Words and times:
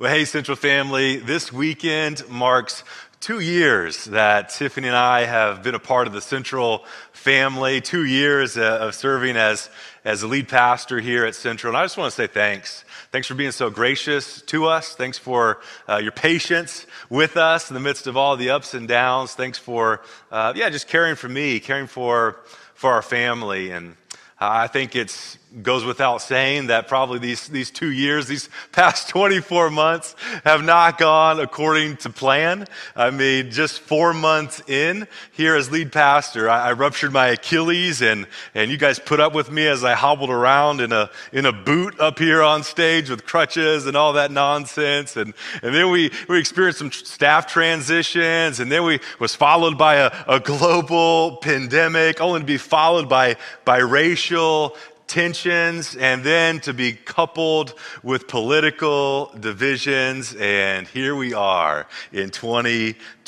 Well, 0.00 0.10
hey, 0.10 0.24
Central 0.24 0.56
family, 0.56 1.16
this 1.18 1.52
weekend 1.52 2.26
marks 2.26 2.84
two 3.20 3.40
years 3.40 4.06
that 4.06 4.48
Tiffany 4.48 4.86
and 4.86 4.96
I 4.96 5.26
have 5.26 5.62
been 5.62 5.74
a 5.74 5.78
part 5.78 6.06
of 6.06 6.14
the 6.14 6.22
Central 6.22 6.86
family, 7.12 7.82
two 7.82 8.06
years 8.06 8.56
uh, 8.56 8.78
of 8.80 8.94
serving 8.94 9.36
as, 9.36 9.68
as 10.02 10.22
the 10.22 10.26
lead 10.26 10.48
pastor 10.48 11.00
here 11.00 11.26
at 11.26 11.34
Central. 11.34 11.72
And 11.72 11.76
I 11.76 11.84
just 11.84 11.98
want 11.98 12.10
to 12.10 12.16
say 12.16 12.28
thanks. 12.28 12.82
Thanks 13.12 13.28
for 13.28 13.34
being 13.34 13.50
so 13.52 13.68
gracious 13.68 14.40
to 14.40 14.68
us. 14.68 14.94
Thanks 14.94 15.18
for 15.18 15.60
uh, 15.86 15.98
your 15.98 16.12
patience 16.12 16.86
with 17.10 17.36
us 17.36 17.68
in 17.68 17.74
the 17.74 17.80
midst 17.80 18.06
of 18.06 18.16
all 18.16 18.38
the 18.38 18.48
ups 18.48 18.72
and 18.72 18.88
downs. 18.88 19.34
Thanks 19.34 19.58
for, 19.58 20.00
uh, 20.32 20.54
yeah, 20.56 20.70
just 20.70 20.88
caring 20.88 21.14
for 21.14 21.28
me, 21.28 21.60
caring 21.60 21.86
for, 21.88 22.40
for 22.72 22.90
our 22.94 23.02
family. 23.02 23.70
And 23.70 23.96
I 24.38 24.66
think 24.66 24.96
it's 24.96 25.36
goes 25.62 25.84
without 25.84 26.22
saying 26.22 26.68
that 26.68 26.86
probably 26.86 27.18
these, 27.18 27.48
these 27.48 27.70
two 27.70 27.90
years, 27.90 28.28
these 28.28 28.48
past 28.72 29.08
24 29.08 29.70
months 29.70 30.14
have 30.44 30.62
not 30.62 30.96
gone 30.96 31.40
according 31.40 31.96
to 31.98 32.10
plan. 32.10 32.66
I 32.94 33.10
mean, 33.10 33.50
just 33.50 33.80
four 33.80 34.14
months 34.14 34.62
in 34.68 35.08
here 35.32 35.56
as 35.56 35.70
lead 35.70 35.90
pastor, 35.90 36.48
I, 36.48 36.68
I, 36.68 36.72
ruptured 36.72 37.12
my 37.12 37.28
Achilles 37.28 38.00
and, 38.00 38.26
and 38.54 38.70
you 38.70 38.76
guys 38.76 39.00
put 39.00 39.18
up 39.18 39.34
with 39.34 39.50
me 39.50 39.66
as 39.66 39.82
I 39.82 39.94
hobbled 39.94 40.30
around 40.30 40.80
in 40.80 40.92
a, 40.92 41.10
in 41.32 41.46
a 41.46 41.52
boot 41.52 41.98
up 41.98 42.18
here 42.18 42.42
on 42.42 42.62
stage 42.62 43.10
with 43.10 43.26
crutches 43.26 43.86
and 43.86 43.96
all 43.96 44.12
that 44.12 44.30
nonsense. 44.30 45.16
And, 45.16 45.34
and 45.62 45.74
then 45.74 45.90
we, 45.90 46.12
we 46.28 46.38
experienced 46.38 46.78
some 46.78 46.92
staff 46.92 47.46
transitions 47.48 48.60
and 48.60 48.70
then 48.70 48.84
we 48.84 49.00
was 49.18 49.34
followed 49.34 49.76
by 49.76 49.96
a, 49.96 50.12
a 50.28 50.38
global 50.38 51.36
pandemic 51.42 52.20
only 52.20 52.40
to 52.40 52.46
be 52.46 52.56
followed 52.56 53.08
by, 53.08 53.36
by 53.64 53.78
racial 53.78 54.76
tensions 55.10 55.96
and 55.96 56.22
then 56.22 56.60
to 56.60 56.72
be 56.72 56.92
coupled 56.92 57.74
with 58.04 58.28
political 58.28 59.32
divisions. 59.40 60.34
And 60.38 60.86
here 60.86 61.16
we 61.16 61.34
are 61.34 61.88
in 62.12 62.30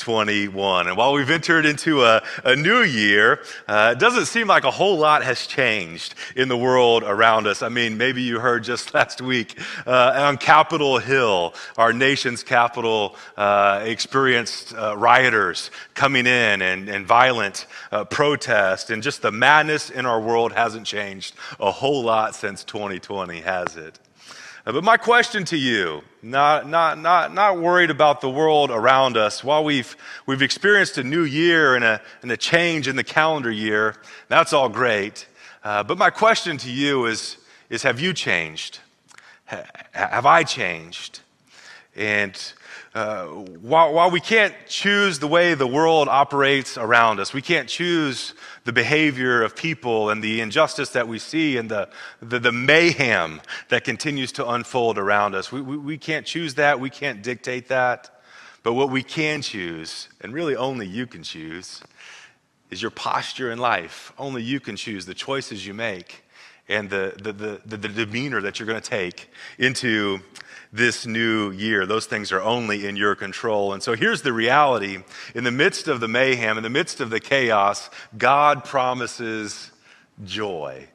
2021. 0.03 0.87
And 0.87 0.97
while 0.97 1.13
we've 1.13 1.29
entered 1.29 1.65
into 1.65 2.03
a, 2.03 2.21
a 2.43 2.55
new 2.55 2.81
year, 2.81 3.41
uh, 3.67 3.93
it 3.95 3.99
doesn't 3.99 4.25
seem 4.25 4.47
like 4.47 4.65
a 4.65 4.71
whole 4.71 4.97
lot 4.97 5.23
has 5.23 5.47
changed 5.47 6.15
in 6.35 6.49
the 6.49 6.57
world 6.57 7.03
around 7.03 7.47
us. 7.47 7.61
I 7.61 7.69
mean, 7.69 7.97
maybe 7.97 8.21
you 8.21 8.39
heard 8.39 8.65
just 8.65 8.93
last 8.93 9.21
week 9.21 9.57
uh, 9.87 10.13
on 10.15 10.37
Capitol 10.37 10.97
Hill, 10.99 11.53
our 11.77 11.93
nation's 11.93 12.43
capital, 12.43 13.15
uh, 13.37 13.81
experienced 13.85 14.73
uh, 14.75 14.97
rioters 14.97 15.71
coming 15.93 16.27
in 16.27 16.61
and, 16.61 16.89
and 16.89 17.07
violent 17.07 17.65
uh, 17.91 18.03
protest. 18.03 18.89
And 18.89 19.01
just 19.01 19.21
the 19.21 19.31
madness 19.31 19.89
in 19.89 20.05
our 20.05 20.19
world 20.19 20.51
hasn't 20.51 20.85
changed 20.85 21.35
a 21.59 21.71
whole 21.71 22.03
lot 22.03 22.35
since 22.35 22.63
2020, 22.65 23.39
has 23.41 23.77
it? 23.77 23.99
Uh, 24.65 24.71
but 24.71 24.83
my 24.83 24.95
question 24.95 25.43
to 25.43 25.57
you, 25.57 26.01
not, 26.21 26.69
not, 26.69 26.97
not, 26.97 27.33
not 27.33 27.59
worried 27.59 27.89
about 27.89 28.21
the 28.21 28.29
world 28.29 28.71
around 28.71 29.17
us, 29.17 29.43
while 29.43 29.61
we've, 29.61 29.97
we've 30.25 30.41
experienced 30.41 30.97
a 30.97 31.03
new 31.03 31.23
year 31.23 31.75
and 31.75 31.83
a, 31.83 32.01
and 32.21 32.31
a 32.31 32.37
change 32.37 32.87
in 32.87 32.95
the 32.95 33.03
calendar 33.03 33.51
year, 33.51 33.97
that's 34.29 34.53
all 34.53 34.69
great. 34.69 35.27
Uh, 35.65 35.83
but 35.83 35.97
my 35.97 36.09
question 36.09 36.57
to 36.57 36.71
you 36.71 37.07
is, 37.07 37.37
is 37.69 37.83
have 37.83 37.99
you 37.99 38.13
changed? 38.13 38.79
Ha, 39.47 39.63
have 39.91 40.25
I 40.25 40.43
changed? 40.43 41.19
And 41.95 42.35
uh, 42.95 43.25
while, 43.25 43.93
while 43.93 44.09
we 44.09 44.19
can't 44.19 44.55
choose 44.67 45.19
the 45.19 45.27
way 45.27 45.53
the 45.53 45.67
world 45.67 46.07
operates 46.07 46.77
around 46.77 47.19
us, 47.19 47.33
we 47.33 47.41
can't 47.41 47.69
choose 47.69 48.33
the 48.65 48.73
behavior 48.73 49.43
of 49.43 49.55
people 49.55 50.09
and 50.09 50.23
the 50.23 50.41
injustice 50.41 50.89
that 50.89 51.07
we 51.07 51.19
see 51.19 51.57
and 51.57 51.69
the, 51.69 51.89
the, 52.21 52.39
the 52.39 52.51
mayhem 52.51 53.41
that 53.69 53.83
continues 53.83 54.31
to 54.33 54.49
unfold 54.49 54.97
around 54.97 55.35
us. 55.35 55.51
We, 55.51 55.61
we, 55.61 55.77
we 55.77 55.97
can't 55.97 56.25
choose 56.25 56.55
that, 56.55 56.79
we 56.79 56.89
can't 56.89 57.21
dictate 57.21 57.67
that. 57.67 58.09
But 58.63 58.73
what 58.73 58.89
we 58.89 59.03
can 59.03 59.41
choose, 59.41 60.07
and 60.21 60.33
really 60.33 60.55
only 60.55 60.87
you 60.87 61.05
can 61.05 61.21
choose, 61.21 61.81
is 62.71 62.81
your 62.81 62.91
posture 62.91 63.51
in 63.51 63.59
life. 63.59 64.13
Only 64.17 64.41
you 64.41 64.59
can 64.59 64.77
choose 64.77 65.05
the 65.05 65.13
choices 65.13 65.67
you 65.67 65.73
make 65.73 66.23
and 66.69 66.89
the, 66.89 67.13
the, 67.21 67.33
the, 67.33 67.61
the, 67.65 67.77
the 67.77 67.87
demeanor 68.05 68.41
that 68.41 68.59
you're 68.59 68.67
going 68.67 68.81
to 68.81 68.89
take 68.89 69.29
into 69.57 70.19
this 70.73 71.05
new 71.05 71.51
year. 71.51 71.85
Those 71.85 72.07
things 72.07 72.31
are 72.31 72.41
only 72.41 72.87
in 72.87 72.97
your 72.97 73.15
control. 73.15 73.73
And 73.73 73.83
so 73.83 73.93
here's 73.93 74.23
the 74.23 74.33
reality 74.33 74.97
in 75.35 75.43
the 75.43 75.51
midst 75.51 75.87
of 75.87 75.99
the 75.99 76.07
mayhem, 76.07 76.57
in 76.57 76.63
the 76.63 76.69
midst 76.69 76.99
of 76.99 77.11
the 77.11 77.19
chaos, 77.19 77.91
God 78.17 78.65
promises 78.65 79.71
joy. 80.25 80.87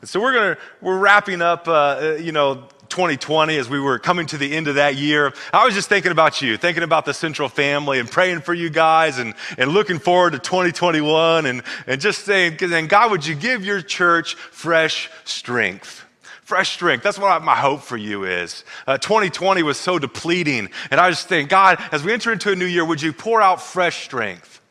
And 0.00 0.08
so 0.08 0.20
we're 0.20 0.32
going 0.32 0.54
to, 0.54 0.60
we're 0.80 0.98
wrapping 0.98 1.42
up, 1.42 1.66
uh, 1.66 1.72
uh 1.72 2.18
you 2.20 2.30
know, 2.30 2.68
2020 2.88 3.56
as 3.56 3.68
we 3.68 3.80
were 3.80 3.98
coming 3.98 4.26
to 4.26 4.38
the 4.38 4.54
end 4.54 4.68
of 4.68 4.76
that 4.76 4.96
year. 4.96 5.34
I 5.52 5.64
was 5.64 5.74
just 5.74 5.88
thinking 5.88 6.12
about 6.12 6.40
you, 6.40 6.56
thinking 6.56 6.82
about 6.82 7.04
the 7.04 7.12
Central 7.12 7.48
family 7.48 7.98
and 7.98 8.10
praying 8.10 8.40
for 8.40 8.54
you 8.54 8.70
guys 8.70 9.18
and, 9.18 9.34
and 9.58 9.72
looking 9.72 9.98
forward 9.98 10.32
to 10.32 10.38
2021 10.38 11.46
and, 11.46 11.62
and 11.86 12.00
just 12.00 12.24
saying, 12.24 12.56
and 12.60 12.88
God, 12.88 13.10
would 13.10 13.26
you 13.26 13.34
give 13.34 13.64
your 13.64 13.82
church 13.82 14.36
fresh 14.36 15.10
strength? 15.24 16.07
Fresh 16.48 16.72
strength. 16.72 17.02
That's 17.02 17.18
what 17.18 17.44
my 17.44 17.54
hope 17.54 17.82
for 17.82 17.98
you 17.98 18.24
is. 18.24 18.64
Uh, 18.86 18.96
2020 18.96 19.62
was 19.62 19.76
so 19.76 19.98
depleting. 19.98 20.70
And 20.90 20.98
I 20.98 21.10
just 21.10 21.28
think, 21.28 21.50
God, 21.50 21.78
as 21.92 22.02
we 22.02 22.10
enter 22.10 22.32
into 22.32 22.50
a 22.50 22.56
new 22.56 22.64
year, 22.64 22.86
would 22.86 23.02
you 23.02 23.12
pour 23.12 23.42
out 23.42 23.60
fresh 23.60 24.02
strength? 24.04 24.62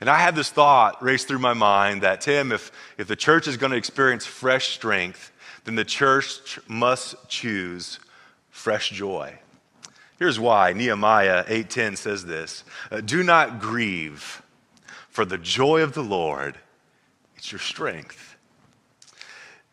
And 0.00 0.10
I 0.10 0.18
had 0.18 0.34
this 0.34 0.50
thought 0.50 1.00
race 1.00 1.24
through 1.24 1.38
my 1.38 1.52
mind 1.52 2.02
that, 2.02 2.22
Tim, 2.22 2.50
if, 2.50 2.72
if 2.98 3.06
the 3.06 3.14
church 3.14 3.46
is 3.46 3.56
going 3.56 3.70
to 3.70 3.78
experience 3.78 4.26
fresh 4.26 4.74
strength, 4.74 5.30
then 5.62 5.76
the 5.76 5.84
church 5.84 6.58
must 6.66 7.14
choose 7.28 8.00
fresh 8.50 8.90
joy. 8.90 9.38
Here's 10.18 10.40
why 10.40 10.72
Nehemiah 10.72 11.44
8:10 11.46 11.96
says 11.98 12.24
this, 12.24 12.64
uh, 12.90 13.00
"Do 13.00 13.22
not 13.22 13.60
grieve, 13.60 14.42
for 15.08 15.24
the 15.24 15.38
joy 15.38 15.82
of 15.82 15.94
the 15.94 16.02
Lord 16.02 16.58
it's 17.36 17.52
your 17.52 17.60
strength." 17.60 18.31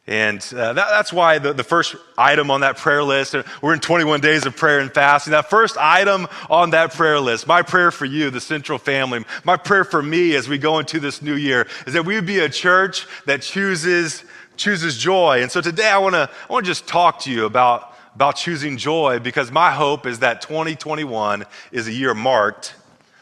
And 0.08 0.40
uh, 0.56 0.74
that, 0.74 0.88
that's 0.90 1.14
why 1.14 1.38
the, 1.38 1.54
the 1.54 1.64
first 1.64 1.96
item 2.18 2.50
on 2.50 2.62
that 2.62 2.78
prayer 2.78 3.04
list, 3.04 3.36
uh, 3.36 3.44
we're 3.62 3.76
in 3.76 3.80
21 3.80 4.22
days 4.22 4.48
of 4.48 4.56
prayer 4.56 4.80
and 4.80 4.92
fasting. 4.92 5.32
That 5.32 5.52
first 5.52 5.78
item 5.78 6.28
on 6.50 6.72
that 6.72 6.94
prayer 6.94 7.20
list, 7.20 7.46
my 7.46 7.62
prayer 7.62 7.92
for 7.92 8.06
you, 8.06 8.32
the 8.32 8.42
Central 8.42 8.80
family, 8.80 9.24
my 9.44 9.56
prayer 9.56 9.84
for 9.84 10.02
me 10.02 10.36
as 10.36 10.50
we 10.50 10.58
go 10.58 10.80
into 10.80 11.00
this 11.00 11.22
new 11.22 11.36
year, 11.36 11.68
is 11.86 11.94
that 11.94 12.06
we 12.06 12.16
would 12.16 12.26
be 12.26 12.40
a 12.40 12.50
church 12.50 13.06
that 13.28 13.44
chooses, 13.44 14.24
chooses 14.58 14.98
joy. 14.98 15.44
And 15.44 15.52
so 15.52 15.62
today 15.62 15.90
I 15.90 16.00
want 16.00 16.16
to 16.16 16.28
I 16.50 16.54
wanna 16.54 16.66
just 16.66 16.88
talk 16.88 17.20
to 17.22 17.32
you 17.32 17.46
about, 17.46 17.94
about 18.16 18.36
choosing 18.36 18.78
joy 18.78 19.20
because 19.20 19.52
my 19.52 19.72
hope 19.72 20.08
is 20.08 20.20
that 20.20 20.42
2021 20.42 21.46
is 21.72 21.88
a 21.88 21.92
year 21.92 22.16
marked 22.16 22.74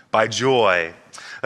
by 0.10 0.28
joy. 0.28 0.94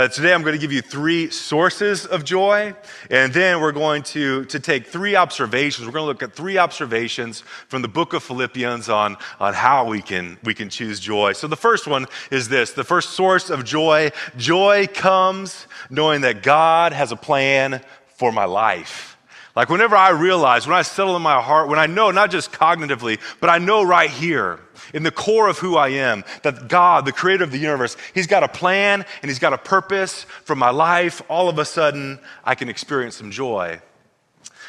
Uh, 0.02 0.08
today 0.08 0.34
I'm 0.34 0.42
going 0.42 0.56
to 0.56 0.60
give 0.60 0.72
you 0.72 0.82
three 0.82 1.30
sources 1.30 2.08
of 2.08 2.24
joy, 2.26 2.74
and 3.12 3.32
then 3.32 3.62
we're 3.62 3.72
going 3.72 4.02
to, 4.02 4.46
to 4.46 4.60
take 4.60 4.88
three 4.88 5.16
observations. 5.16 5.86
We're 5.86 5.94
going 5.94 6.06
to 6.06 6.08
look 6.08 6.24
at 6.24 6.34
three 6.34 6.58
observations 6.58 7.42
from 7.68 7.84
the 7.84 7.88
book 7.88 8.14
of 8.14 8.24
Philippians 8.24 8.90
on, 8.90 9.16
on 9.40 9.54
how 9.54 9.86
we 9.86 10.02
can, 10.02 10.40
we 10.44 10.56
can 10.56 10.70
choose 10.70 11.00
joy. 11.00 11.34
So 11.34 11.46
the 11.48 11.56
first 11.56 11.86
one 11.86 12.08
is 12.32 12.50
this 12.50 12.72
the 12.72 12.84
first 12.84 13.12
source 13.12 13.52
of 13.52 13.64
joy 13.64 14.12
joy 14.38 14.88
comes 14.88 15.68
knowing 15.92 16.22
that 16.22 16.42
God 16.42 16.94
has 16.94 17.12
a 17.12 17.16
plan 17.16 17.80
for 18.08 18.32
my 18.32 18.46
life. 18.46 19.11
Like 19.56 19.70
whenever 19.70 19.96
I 19.96 20.10
realize, 20.10 20.66
when 20.66 20.78
I 20.78 20.82
settle 20.82 21.16
in 21.16 21.22
my 21.22 21.42
heart, 21.42 21.68
when 21.68 21.80
I 21.80 21.86
know, 21.86 22.12
not 22.12 22.32
just 22.32 22.52
cognitively, 22.52 23.20
but 23.42 23.50
I 23.50 23.58
know 23.58 23.84
right 23.84 24.10
here, 24.10 24.60
in 24.94 25.04
the 25.04 25.12
core 25.12 25.50
of 25.50 25.58
who 25.58 25.76
I 25.76 25.90
am, 25.90 26.24
that 26.44 26.70
God, 26.70 27.06
the 27.06 27.12
creator 27.12 27.44
of 27.44 27.52
the 27.52 27.58
universe, 27.58 27.98
He's 28.14 28.28
got 28.28 28.44
a 28.44 28.48
plan 28.48 29.06
and 29.22 29.30
He's 29.30 29.40
got 29.40 29.54
a 29.54 29.58
purpose 29.58 30.24
for 30.24 30.56
my 30.56 30.70
life, 30.70 31.22
all 31.30 31.50
of 31.50 31.60
a 31.60 31.66
sudden 31.66 32.20
I 32.44 32.56
can 32.56 32.70
experience 32.70 33.16
some 33.16 33.32
joy. 33.32 33.82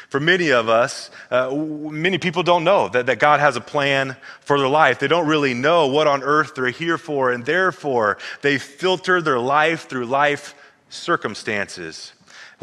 For 0.09 0.19
many 0.19 0.51
of 0.51 0.69
us, 0.69 1.09
uh, 1.31 1.49
many 1.55 2.19
people 2.19 2.43
don't 2.43 2.63
know 2.63 2.87
that, 2.89 3.07
that 3.07 3.17
God 3.17 3.39
has 3.39 3.55
a 3.55 3.61
plan 3.61 4.15
for 4.41 4.59
their 4.59 4.67
life. 4.67 4.99
They 4.99 5.07
don't 5.07 5.27
really 5.27 5.55
know 5.55 5.87
what 5.87 6.05
on 6.05 6.21
earth 6.21 6.53
they're 6.55 6.67
here 6.67 6.99
for, 6.99 7.31
and 7.31 7.43
therefore 7.45 8.19
they 8.41 8.59
filter 8.59 9.21
their 9.21 9.39
life 9.39 9.89
through 9.89 10.05
life 10.05 10.53
circumstances 10.89 12.13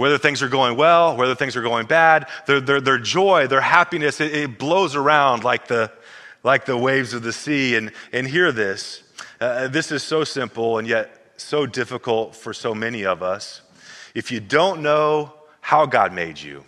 whether 0.00 0.16
things 0.16 0.40
are 0.40 0.48
going 0.48 0.78
well, 0.78 1.14
whether 1.14 1.34
things 1.34 1.54
are 1.56 1.62
going 1.62 1.84
bad, 1.84 2.26
their, 2.46 2.58
their, 2.58 2.80
their 2.80 2.98
joy, 2.98 3.46
their 3.46 3.60
happiness, 3.60 4.18
it, 4.18 4.34
it, 4.34 4.58
blows 4.58 4.96
around 4.96 5.44
like 5.44 5.68
the, 5.68 5.92
like 6.42 6.64
the 6.64 6.74
waves 6.74 7.12
of 7.12 7.22
the 7.22 7.34
sea. 7.34 7.76
And, 7.76 7.92
and 8.10 8.26
hear 8.26 8.50
this. 8.50 9.02
Uh, 9.42 9.68
this 9.68 9.92
is 9.92 10.02
so 10.02 10.24
simple 10.24 10.78
and 10.78 10.88
yet 10.88 11.34
so 11.36 11.66
difficult 11.66 12.34
for 12.34 12.54
so 12.54 12.74
many 12.74 13.04
of 13.04 13.22
us. 13.22 13.60
If 14.14 14.32
you 14.32 14.40
don't 14.40 14.80
know 14.80 15.34
how 15.60 15.84
God 15.84 16.14
made 16.14 16.40
you, 16.40 16.64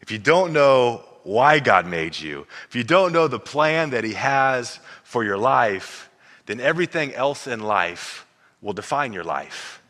if 0.00 0.10
you 0.10 0.18
don't 0.18 0.52
know 0.52 1.04
why 1.22 1.60
God 1.60 1.86
made 1.86 2.18
you, 2.18 2.48
if 2.68 2.74
you 2.74 2.82
don't 2.82 3.12
know 3.12 3.28
the 3.28 3.38
plan 3.38 3.90
that 3.90 4.02
He 4.02 4.14
has 4.14 4.80
for 5.04 5.22
your 5.22 5.38
life, 5.38 6.10
then 6.46 6.58
everything 6.58 7.14
else 7.14 7.46
in 7.46 7.60
life 7.60 8.26
will 8.60 8.72
define 8.72 9.12
your 9.12 9.22
life. 9.22 9.80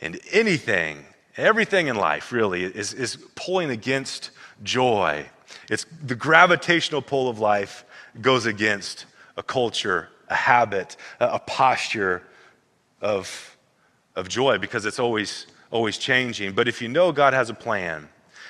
And 0.00 0.18
anything, 0.32 1.04
everything 1.38 1.86
in 1.86 1.96
life 1.96 2.32
really 2.32 2.64
is, 2.64 2.92
is 2.92 3.16
pulling 3.34 3.70
against 3.70 4.30
joy. 4.62 5.24
It's 5.70 5.86
the 6.04 6.16
gravitational 6.16 7.00
pull 7.00 7.28
of 7.28 7.38
life 7.38 7.84
goes 8.20 8.44
against 8.44 9.06
a 9.36 9.42
culture, 9.42 10.08
a 10.28 10.34
habit, 10.34 10.96
a 11.20 11.38
posture 11.38 12.22
of, 13.00 13.56
of 14.16 14.28
joy 14.28 14.58
because 14.58 14.84
it's 14.84 14.98
always, 14.98 15.46
always 15.70 15.96
changing. 15.96 16.52
But 16.52 16.68
if 16.68 16.82
you 16.82 16.88
know 16.88 17.12
God 17.12 17.32
has 17.32 17.48
a 17.48 17.54
plan, 17.54 18.08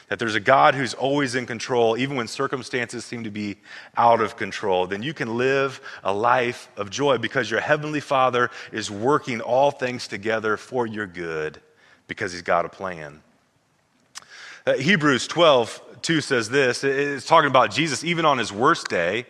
that 0.09 0.19
there's 0.19 0.35
a 0.35 0.41
God 0.41 0.75
who's 0.75 0.95
always 0.95 1.35
in 1.35 1.45
control, 1.45 1.99
even 1.99 2.17
when 2.17 2.29
circumstances 2.29 3.05
seem 3.05 3.25
to 3.25 3.31
be 3.31 3.59
out 3.95 4.23
of 4.23 4.37
control, 4.37 4.87
then 4.87 5.03
you 5.03 5.13
can 5.13 5.37
live 5.37 5.83
a 6.03 6.15
life 6.15 6.71
of 6.79 6.89
joy 6.89 7.19
because 7.19 7.51
your 7.51 7.61
Heavenly 7.61 8.01
Father 8.01 8.51
is 8.73 8.91
working 8.91 9.43
all 9.43 9.71
things 9.71 10.09
together 10.09 10.57
for 10.57 10.87
your 10.87 11.07
good 11.07 11.61
because 12.09 12.33
He's 12.33 12.43
got 12.43 12.65
a 12.65 12.69
plan. 12.69 13.23
Uh, 14.67 14.75
Hebrews 14.75 15.29
12, 15.29 15.81
2 16.03 16.21
says 16.21 16.51
this 16.51 16.83
it's 16.83 17.27
talking 17.27 17.49
about 17.49 17.71
Jesus, 17.71 18.03
even 18.03 18.25
on 18.25 18.39
His 18.39 18.53
worst 18.53 18.89
day. 18.89 19.27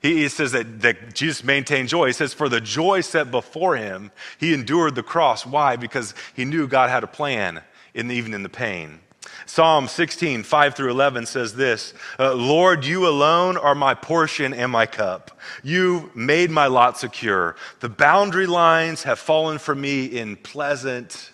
He, 0.00 0.18
he 0.18 0.28
says 0.28 0.52
that, 0.52 0.80
that 0.82 1.14
Jesus 1.14 1.42
maintained 1.42 1.88
joy. 1.88 2.06
He 2.06 2.12
says, 2.12 2.32
For 2.32 2.48
the 2.48 2.60
joy 2.60 3.00
set 3.00 3.30
before 3.30 3.76
him, 3.76 4.12
he 4.38 4.54
endured 4.54 4.94
the 4.94 5.02
cross. 5.02 5.44
Why? 5.44 5.76
Because 5.76 6.14
he 6.34 6.44
knew 6.44 6.68
God 6.68 6.88
had 6.90 7.02
a 7.02 7.08
plan, 7.08 7.62
in, 7.94 8.10
even 8.10 8.32
in 8.32 8.42
the 8.42 8.48
pain. 8.48 9.00
Psalm 9.46 9.88
16, 9.88 10.42
5 10.42 10.74
through 10.74 10.90
11 10.90 11.26
says 11.26 11.54
this 11.54 11.94
uh, 12.18 12.34
Lord, 12.34 12.84
you 12.84 13.08
alone 13.08 13.56
are 13.56 13.74
my 13.74 13.94
portion 13.94 14.54
and 14.54 14.70
my 14.70 14.86
cup. 14.86 15.38
You 15.62 16.10
made 16.14 16.50
my 16.50 16.66
lot 16.66 16.98
secure. 16.98 17.56
The 17.80 17.88
boundary 17.88 18.46
lines 18.46 19.02
have 19.02 19.18
fallen 19.18 19.58
for 19.58 19.74
me 19.74 20.06
in 20.06 20.36
pleasant 20.36 21.32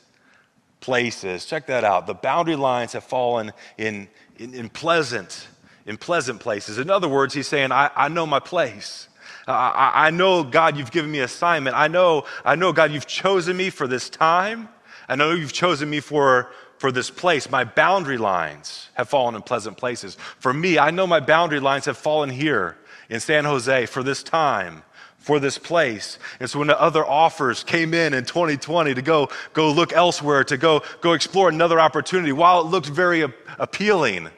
places. 0.84 1.46
Check 1.46 1.66
that 1.68 1.82
out. 1.82 2.06
The 2.06 2.12
boundary 2.12 2.56
lines 2.56 2.92
have 2.92 3.04
fallen 3.04 3.52
in, 3.78 4.06
in, 4.36 4.52
in 4.52 4.68
pleasant, 4.68 5.48
in 5.86 5.96
pleasant 5.96 6.40
places. 6.40 6.76
In 6.76 6.90
other 6.90 7.08
words, 7.08 7.32
he's 7.32 7.48
saying, 7.48 7.72
I, 7.72 7.90
I 7.96 8.08
know 8.08 8.26
my 8.26 8.38
place. 8.38 9.08
I, 9.48 9.92
I 9.94 10.10
know, 10.10 10.44
God, 10.44 10.76
you've 10.76 10.90
given 10.90 11.10
me 11.10 11.20
assignment. 11.20 11.74
I 11.74 11.88
know, 11.88 12.26
I 12.44 12.54
know, 12.54 12.70
God, 12.74 12.92
you've 12.92 13.06
chosen 13.06 13.56
me 13.56 13.70
for 13.70 13.86
this 13.86 14.10
time. 14.10 14.68
I 15.08 15.16
know 15.16 15.32
you've 15.32 15.54
chosen 15.54 15.88
me 15.88 16.00
for, 16.00 16.50
for 16.76 16.92
this 16.92 17.08
place. 17.08 17.50
My 17.50 17.64
boundary 17.64 18.18
lines 18.18 18.90
have 18.92 19.08
fallen 19.08 19.34
in 19.34 19.40
pleasant 19.40 19.78
places. 19.78 20.18
For 20.38 20.52
me, 20.52 20.78
I 20.78 20.90
know 20.90 21.06
my 21.06 21.20
boundary 21.20 21.60
lines 21.60 21.86
have 21.86 21.96
fallen 21.96 22.28
here 22.28 22.76
in 23.08 23.20
San 23.20 23.46
Jose 23.46 23.86
for 23.86 24.02
this 24.02 24.22
time, 24.22 24.82
for 25.24 25.40
this 25.40 25.56
place. 25.56 26.18
And 26.38 26.50
so 26.50 26.58
when 26.58 26.68
the 26.68 26.78
other 26.78 27.02
offers 27.02 27.64
came 27.64 27.94
in 27.94 28.12
in 28.12 28.26
2020 28.26 28.92
to 28.92 29.00
go, 29.00 29.30
go 29.54 29.72
look 29.72 29.94
elsewhere, 29.94 30.44
to 30.44 30.58
go, 30.58 30.82
go 31.00 31.14
explore 31.14 31.48
another 31.48 31.80
opportunity, 31.80 32.30
while 32.30 32.60
it 32.60 32.66
looked 32.66 32.88
very 32.88 33.22
appealing, 33.58 34.28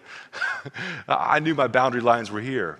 I 1.08 1.40
knew 1.40 1.56
my 1.56 1.66
boundary 1.66 2.02
lines 2.02 2.30
were 2.30 2.40
here. 2.40 2.78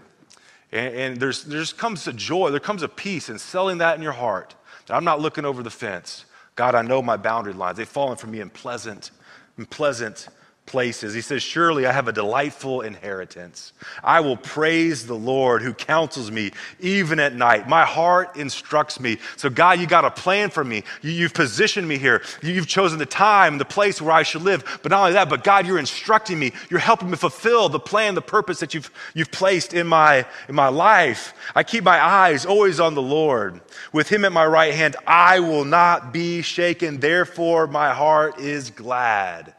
And, 0.71 0.95
and 0.95 1.17
there's, 1.17 1.43
there 1.43 1.65
comes 1.65 2.07
a 2.07 2.13
joy, 2.13 2.51
there 2.51 2.61
comes 2.61 2.85
a 2.85 2.89
peace 2.89 3.29
in 3.29 3.41
selling 3.41 3.79
that 3.79 3.97
in 3.97 4.03
your 4.03 4.13
heart. 4.13 4.55
That 4.87 4.95
I'm 4.95 5.05
not 5.05 5.21
looking 5.21 5.45
over 5.45 5.65
the 5.65 5.71
fence. 5.71 6.27
God, 6.55 6.77
I 6.77 6.83
know 6.83 7.03
my 7.03 7.17
boundary 7.17 7.55
lines. 7.55 7.77
They've 7.77 7.89
fallen 7.89 8.17
for 8.17 8.29
me 8.29 8.39
in 8.39 8.51
pleasant 8.51 9.11
and 9.57 9.69
pleasant 9.69 10.29
places. 10.67 11.15
He 11.15 11.21
says, 11.21 11.43
Surely 11.43 11.87
I 11.87 11.93
have 11.93 12.09
a 12.09 12.13
delightful 12.13 12.83
inheritance. 12.83 13.73
I 14.03 14.21
will 14.21 14.37
praise 14.37 15.07
the 15.07 15.15
Lord 15.15 15.63
who 15.63 15.73
counsels 15.73 16.31
me 16.31 16.51
even 16.81 17.19
at 17.21 17.35
night. 17.35 17.69
My 17.69 17.85
heart 17.85 18.37
instructs 18.37 19.01
me. 19.01 19.19
So, 19.37 19.49
God, 19.49 19.81
you 19.81 19.87
got 19.87 20.05
a 20.05 20.11
plan 20.11 20.51
for 20.51 20.65
me. 20.65 20.83
You, 21.03 21.23
have 21.23 21.35
positioned 21.35 21.87
me 21.89 21.99
here. 21.99 22.23
You've 22.43 22.67
chosen 22.67 22.99
the 22.99 23.07
time, 23.07 23.55
and 23.55 23.61
the 23.61 23.65
place 23.65 24.03
where 24.03 24.13
I 24.13 24.23
should 24.23 24.43
live. 24.43 24.81
But 24.83 24.91
not 24.91 25.01
only 25.01 25.13
that, 25.13 25.29
but 25.29 25.45
God, 25.45 25.67
you're 25.67 25.79
instructing 25.79 26.39
me. 26.39 26.53
You're 26.69 26.81
helping 26.81 27.11
me 27.11 27.17
fulfill 27.17 27.69
the 27.69 27.81
plan, 27.81 28.15
the 28.15 28.23
purpose 28.23 28.61
that 28.61 28.75
you've, 28.75 28.91
you've 29.15 29.31
placed 29.31 29.73
in 29.73 29.87
my, 29.87 30.27
in 30.49 30.55
my 30.55 30.69
life. 30.69 31.35
I 31.55 31.63
keep 31.63 31.85
my 31.85 32.03
eyes 32.03 32.45
always 32.45 32.81
on 32.81 32.95
the 32.95 33.03
Lord. 33.03 33.61
With 33.93 34.09
him 34.09 34.25
at 34.25 34.33
my 34.33 34.47
right 34.47 34.75
hand, 34.75 34.97
I 35.07 35.41
will 35.41 35.65
not 35.65 36.13
be 36.13 36.43
shaken. 36.43 37.01
Therefore, 37.01 37.67
my 37.67 37.93
heart 37.93 38.39
is 38.41 38.71
glad. 38.71 39.56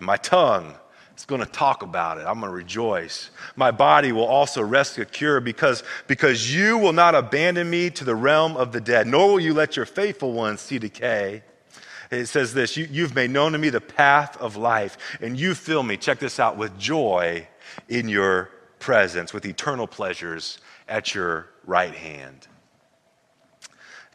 And 0.00 0.06
my 0.06 0.16
tongue 0.16 0.74
is 1.16 1.26
going 1.26 1.42
to 1.42 1.46
talk 1.46 1.82
about 1.82 2.18
it. 2.18 2.22
I'm 2.22 2.40
going 2.40 2.50
to 2.50 2.56
rejoice. 2.56 3.30
My 3.54 3.70
body 3.70 4.12
will 4.12 4.24
also 4.24 4.62
rest 4.62 4.94
secure 4.94 5.40
because, 5.40 5.84
because 6.06 6.52
you 6.52 6.78
will 6.78 6.94
not 6.94 7.14
abandon 7.14 7.68
me 7.68 7.90
to 7.90 8.04
the 8.04 8.14
realm 8.14 8.56
of 8.56 8.72
the 8.72 8.80
dead, 8.80 9.06
nor 9.06 9.32
will 9.32 9.40
you 9.40 9.54
let 9.54 9.76
your 9.76 9.86
faithful 9.86 10.32
ones 10.32 10.62
see 10.62 10.78
decay. 10.78 11.42
It 12.10 12.26
says 12.26 12.54
this 12.54 12.76
you, 12.76 12.88
You've 12.90 13.14
made 13.14 13.30
known 13.30 13.52
to 13.52 13.58
me 13.58 13.68
the 13.68 13.80
path 13.80 14.36
of 14.38 14.56
life, 14.56 14.96
and 15.20 15.38
you 15.38 15.54
fill 15.54 15.82
me, 15.82 15.96
check 15.96 16.18
this 16.18 16.40
out, 16.40 16.56
with 16.56 16.76
joy 16.78 17.46
in 17.88 18.08
your 18.08 18.50
presence, 18.78 19.32
with 19.34 19.44
eternal 19.44 19.86
pleasures 19.86 20.58
at 20.88 21.14
your 21.14 21.50
right 21.66 21.94
hand. 21.94 22.48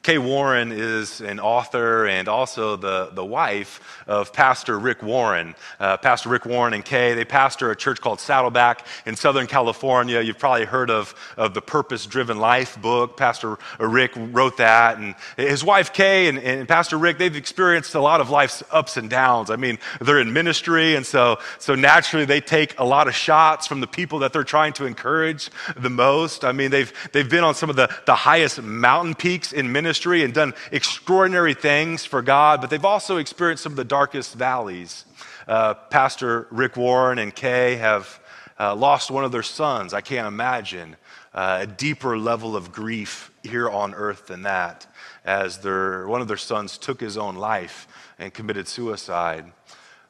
Kay 0.05 0.19
Warren 0.19 0.71
is 0.71 1.19
an 1.19 1.39
author 1.39 2.05
and 2.05 2.27
also 2.27 2.75
the, 2.75 3.09
the 3.13 3.25
wife 3.25 4.03
of 4.05 4.31
Pastor 4.31 4.77
Rick 4.77 5.01
Warren. 5.01 5.55
Uh, 5.79 5.97
pastor 5.97 6.29
Rick 6.29 6.45
Warren 6.45 6.75
and 6.75 6.85
Kay, 6.85 7.15
they 7.15 7.25
pastor 7.25 7.71
a 7.71 7.75
church 7.75 8.01
called 8.01 8.19
Saddleback 8.19 8.85
in 9.07 9.15
Southern 9.15 9.47
California. 9.47 10.21
You've 10.21 10.37
probably 10.37 10.65
heard 10.65 10.91
of, 10.91 11.15
of 11.37 11.55
the 11.55 11.61
Purpose 11.63 12.05
Driven 12.05 12.37
Life 12.37 12.79
book. 12.79 13.17
Pastor 13.17 13.57
Rick 13.79 14.11
wrote 14.15 14.57
that. 14.57 14.99
And 14.99 15.15
his 15.37 15.63
wife 15.63 15.91
Kay 15.91 16.27
and, 16.27 16.37
and 16.37 16.67
Pastor 16.67 16.99
Rick, 16.99 17.17
they've 17.17 17.35
experienced 17.35 17.95
a 17.95 17.99
lot 17.99 18.21
of 18.21 18.29
life's 18.29 18.61
ups 18.69 18.97
and 18.97 19.09
downs. 19.09 19.49
I 19.49 19.55
mean, 19.55 19.79
they're 19.99 20.19
in 20.19 20.31
ministry, 20.31 20.95
and 20.95 21.03
so, 21.03 21.39
so 21.57 21.73
naturally 21.73 22.25
they 22.25 22.41
take 22.41 22.77
a 22.77 22.85
lot 22.85 23.07
of 23.07 23.15
shots 23.15 23.65
from 23.65 23.79
the 23.81 23.87
people 23.87 24.19
that 24.19 24.33
they're 24.33 24.43
trying 24.43 24.73
to 24.73 24.85
encourage 24.85 25.49
the 25.75 25.89
most. 25.89 26.45
I 26.45 26.51
mean, 26.51 26.69
they've, 26.69 26.93
they've 27.11 27.27
been 27.27 27.43
on 27.43 27.55
some 27.55 27.71
of 27.71 27.75
the, 27.75 27.89
the 28.05 28.13
highest 28.13 28.61
mountain 28.61 29.15
peaks 29.15 29.51
in 29.51 29.71
ministry 29.71 29.94
ministry 29.95 30.25
and 30.25 30.33
done 30.33 30.53
extraordinary 30.73 31.53
things 31.53 32.03
for 32.03 32.21
God, 32.21 32.59
but 32.59 32.69
they've 32.69 32.83
also 32.83 33.15
experienced 33.15 33.63
some 33.63 33.71
of 33.71 33.77
the 33.77 33.85
darkest 33.85 34.35
valleys. 34.35 35.05
Uh, 35.47 35.73
Pastor 35.73 36.47
Rick 36.51 36.75
Warren 36.75 37.17
and 37.17 37.33
Kay 37.33 37.77
have 37.77 38.19
uh, 38.59 38.75
lost 38.75 39.09
one 39.09 39.23
of 39.23 39.31
their 39.31 39.41
sons. 39.41 39.93
I 39.93 40.01
can't 40.01 40.27
imagine 40.27 40.97
uh, 41.33 41.59
a 41.61 41.65
deeper 41.67 42.17
level 42.17 42.57
of 42.57 42.73
grief 42.73 43.31
here 43.41 43.69
on 43.69 43.93
earth 43.93 44.27
than 44.27 44.41
that, 44.41 44.85
as 45.23 45.59
their, 45.59 46.05
one 46.09 46.19
of 46.19 46.27
their 46.27 46.35
sons 46.35 46.77
took 46.77 46.99
his 46.99 47.17
own 47.17 47.37
life 47.37 47.87
and 48.19 48.33
committed 48.33 48.67
suicide. 48.67 49.45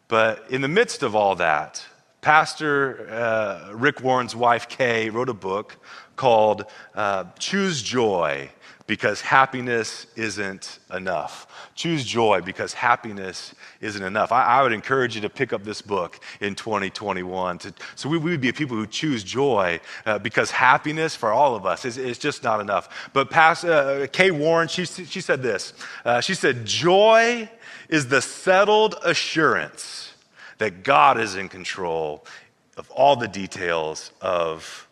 But 0.08 0.50
in 0.50 0.62
the 0.62 0.68
midst 0.68 1.04
of 1.04 1.16
all 1.16 1.36
that, 1.36 1.86
Pastor 2.22 3.08
uh, 3.12 3.72
Rick 3.72 4.02
Warren's 4.02 4.36
wife, 4.36 4.68
Kay, 4.68 5.12
wrote 5.12 5.30
a 5.30 5.36
book 5.36 5.78
called 6.16 6.66
uh, 6.96 7.26
Choose 7.38 7.84
Joy 7.84 8.50
because 8.88 9.20
happiness 9.22 10.06
isn't 10.16 10.80
enough. 10.94 11.48
Choose 11.74 12.06
joy 12.06 12.42
because 12.42 12.74
happiness 12.74 13.56
isn't 13.82 14.04
enough. 14.04 14.32
I, 14.32 14.44
I, 14.44 14.64
would 14.64 14.74
encourage 14.74 15.16
you 15.16 15.22
to 15.22 15.30
pick 15.30 15.54
up 15.54 15.64
this 15.64 15.82
book 15.82 16.20
in 16.40 16.54
2021. 16.54 17.58
To, 17.60 17.74
so 17.96 18.08
we, 18.10 18.18
would 18.20 18.42
be 18.42 18.52
people 18.52 18.78
who 18.78 18.86
choose 18.86 19.24
joy 19.24 19.80
uh, 20.06 20.20
because 20.20 20.52
happiness 20.52 21.16
for 21.16 21.32
all 21.32 21.56
of 21.56 21.66
us 21.66 21.84
is, 21.84 21.98
is 21.98 22.20
just 22.20 22.44
not 22.44 22.60
enough. 22.60 23.10
But 23.12 23.32
Pastor 23.32 23.72
uh, 23.72 24.08
Kay 24.12 24.30
Warren, 24.30 24.68
she, 24.68 24.86
she 24.86 25.22
said 25.22 25.42
this. 25.42 25.74
Uh, 26.04 26.22
she 26.22 26.36
said, 26.36 26.66
Joy 26.66 27.50
is 27.90 28.08
the 28.08 28.22
settled 28.22 28.96
assurance 29.04 30.14
that 30.60 30.84
God 30.84 31.20
is 31.20 31.36
in 31.36 31.50
control 31.50 32.26
of 32.78 32.90
all 32.92 33.16
the 33.16 33.28
details 33.28 34.12
of 34.22 34.88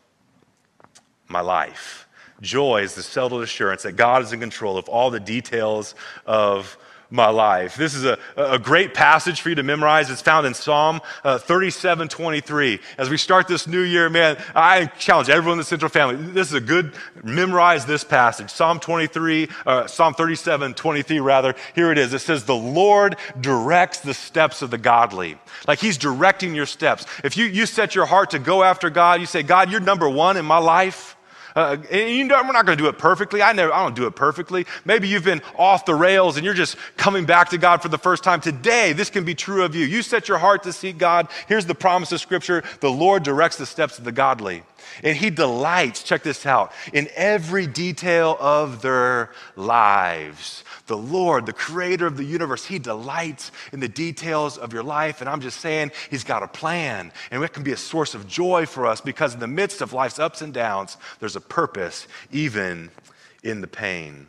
my 1.27 1.41
life. 1.41 2.02
Joy 2.43 2.83
is 2.83 2.93
the 2.93 3.01
settled 3.01 3.41
assurance 3.41 3.83
that 3.83 3.93
God 3.93 4.21
is 4.21 4.33
in 4.33 4.39
control 4.39 4.77
of 4.77 4.87
all 4.87 5.09
the 5.09 5.19
details 5.19 5.95
of 6.25 6.77
my 7.13 7.29
life. 7.29 7.75
This 7.75 7.93
is 7.93 8.05
a, 8.05 8.17
a 8.35 8.57
great 8.57 8.95
passage 8.95 9.41
for 9.41 9.49
you 9.49 9.55
to 9.55 9.63
memorize. 9.63 10.09
It's 10.09 10.21
found 10.21 10.47
in 10.47 10.55
Psalm 10.55 10.99
uh, 11.23 11.37
37 11.37 12.07
23. 12.07 12.79
As 12.97 13.09
we 13.09 13.17
start 13.17 13.47
this 13.47 13.67
new 13.67 13.81
year, 13.81 14.09
man, 14.09 14.43
I 14.55 14.87
challenge 14.97 15.29
everyone 15.29 15.53
in 15.53 15.57
the 15.59 15.63
Central 15.63 15.89
family. 15.89 16.15
This 16.15 16.47
is 16.47 16.55
a 16.55 16.61
good, 16.61 16.93
memorize 17.23 17.85
this 17.85 18.03
passage. 18.03 18.49
Psalm 18.49 18.79
23, 18.79 19.47
uh, 19.67 19.85
Psalm 19.85 20.15
37 20.15 20.73
23, 20.73 21.19
rather. 21.19 21.53
Here 21.75 21.91
it 21.91 21.99
is. 21.99 22.15
It 22.15 22.19
says, 22.19 22.45
The 22.45 22.55
Lord 22.55 23.15
directs 23.39 23.99
the 23.99 24.15
steps 24.15 24.63
of 24.63 24.71
the 24.71 24.79
godly. 24.79 25.37
Like 25.67 25.77
He's 25.77 25.99
directing 25.99 26.55
your 26.55 26.65
steps. 26.65 27.05
If 27.23 27.37
you, 27.37 27.45
you 27.45 27.67
set 27.67 27.93
your 27.93 28.07
heart 28.07 28.31
to 28.31 28.39
go 28.39 28.63
after 28.63 28.89
God, 28.89 29.21
you 29.21 29.27
say, 29.27 29.43
God, 29.43 29.69
you're 29.69 29.79
number 29.79 30.09
one 30.09 30.35
in 30.35 30.45
my 30.45 30.57
life. 30.57 31.15
Uh, 31.55 31.77
you 31.91 32.23
know, 32.23 32.41
we're 32.43 32.51
not 32.51 32.65
going 32.65 32.77
to 32.77 32.83
do 32.83 32.89
it 32.89 32.97
perfectly. 32.97 33.41
I 33.41 33.53
never, 33.53 33.73
I 33.73 33.83
don't 33.83 33.95
do 33.95 34.07
it 34.07 34.15
perfectly. 34.15 34.65
Maybe 34.85 35.07
you've 35.07 35.23
been 35.23 35.41
off 35.57 35.85
the 35.85 35.95
rails 35.95 36.37
and 36.37 36.45
you're 36.45 36.53
just 36.53 36.77
coming 36.97 37.25
back 37.25 37.49
to 37.49 37.57
God 37.57 37.81
for 37.81 37.89
the 37.89 37.97
first 37.97 38.23
time. 38.23 38.41
Today, 38.41 38.93
this 38.93 39.09
can 39.09 39.23
be 39.23 39.35
true 39.35 39.63
of 39.63 39.75
you. 39.75 39.85
You 39.85 40.01
set 40.01 40.27
your 40.27 40.37
heart 40.37 40.63
to 40.63 40.73
seek 40.73 40.97
God. 40.97 41.27
Here's 41.47 41.65
the 41.65 41.75
promise 41.75 42.11
of 42.11 42.21
Scripture 42.21 42.63
the 42.79 42.91
Lord 42.91 43.23
directs 43.23 43.57
the 43.57 43.65
steps 43.65 43.97
of 43.97 44.03
the 44.05 44.11
godly. 44.11 44.63
And 45.01 45.17
he 45.17 45.29
delights, 45.29 46.03
check 46.03 46.23
this 46.23 46.45
out, 46.45 46.71
in 46.91 47.07
every 47.15 47.67
detail 47.67 48.37
of 48.39 48.81
their 48.81 49.31
lives. 49.55 50.63
The 50.87 50.97
Lord, 50.97 51.45
the 51.45 51.53
creator 51.53 52.05
of 52.05 52.17
the 52.17 52.23
universe, 52.23 52.65
he 52.65 52.79
delights 52.79 53.51
in 53.71 53.79
the 53.79 53.87
details 53.87 54.57
of 54.57 54.73
your 54.73 54.83
life. 54.83 55.21
And 55.21 55.29
I'm 55.29 55.41
just 55.41 55.61
saying, 55.61 55.91
he's 56.09 56.23
got 56.23 56.43
a 56.43 56.47
plan. 56.47 57.11
And 57.31 57.43
it 57.43 57.53
can 57.53 57.63
be 57.63 57.71
a 57.71 57.77
source 57.77 58.13
of 58.13 58.27
joy 58.27 58.65
for 58.65 58.85
us 58.85 59.01
because 59.01 59.33
in 59.33 59.39
the 59.39 59.47
midst 59.47 59.81
of 59.81 59.93
life's 59.93 60.19
ups 60.19 60.41
and 60.41 60.53
downs, 60.53 60.97
there's 61.19 61.35
a 61.35 61.41
purpose, 61.49 62.07
even 62.31 62.89
in 63.43 63.61
the 63.61 63.67
pain. 63.67 64.27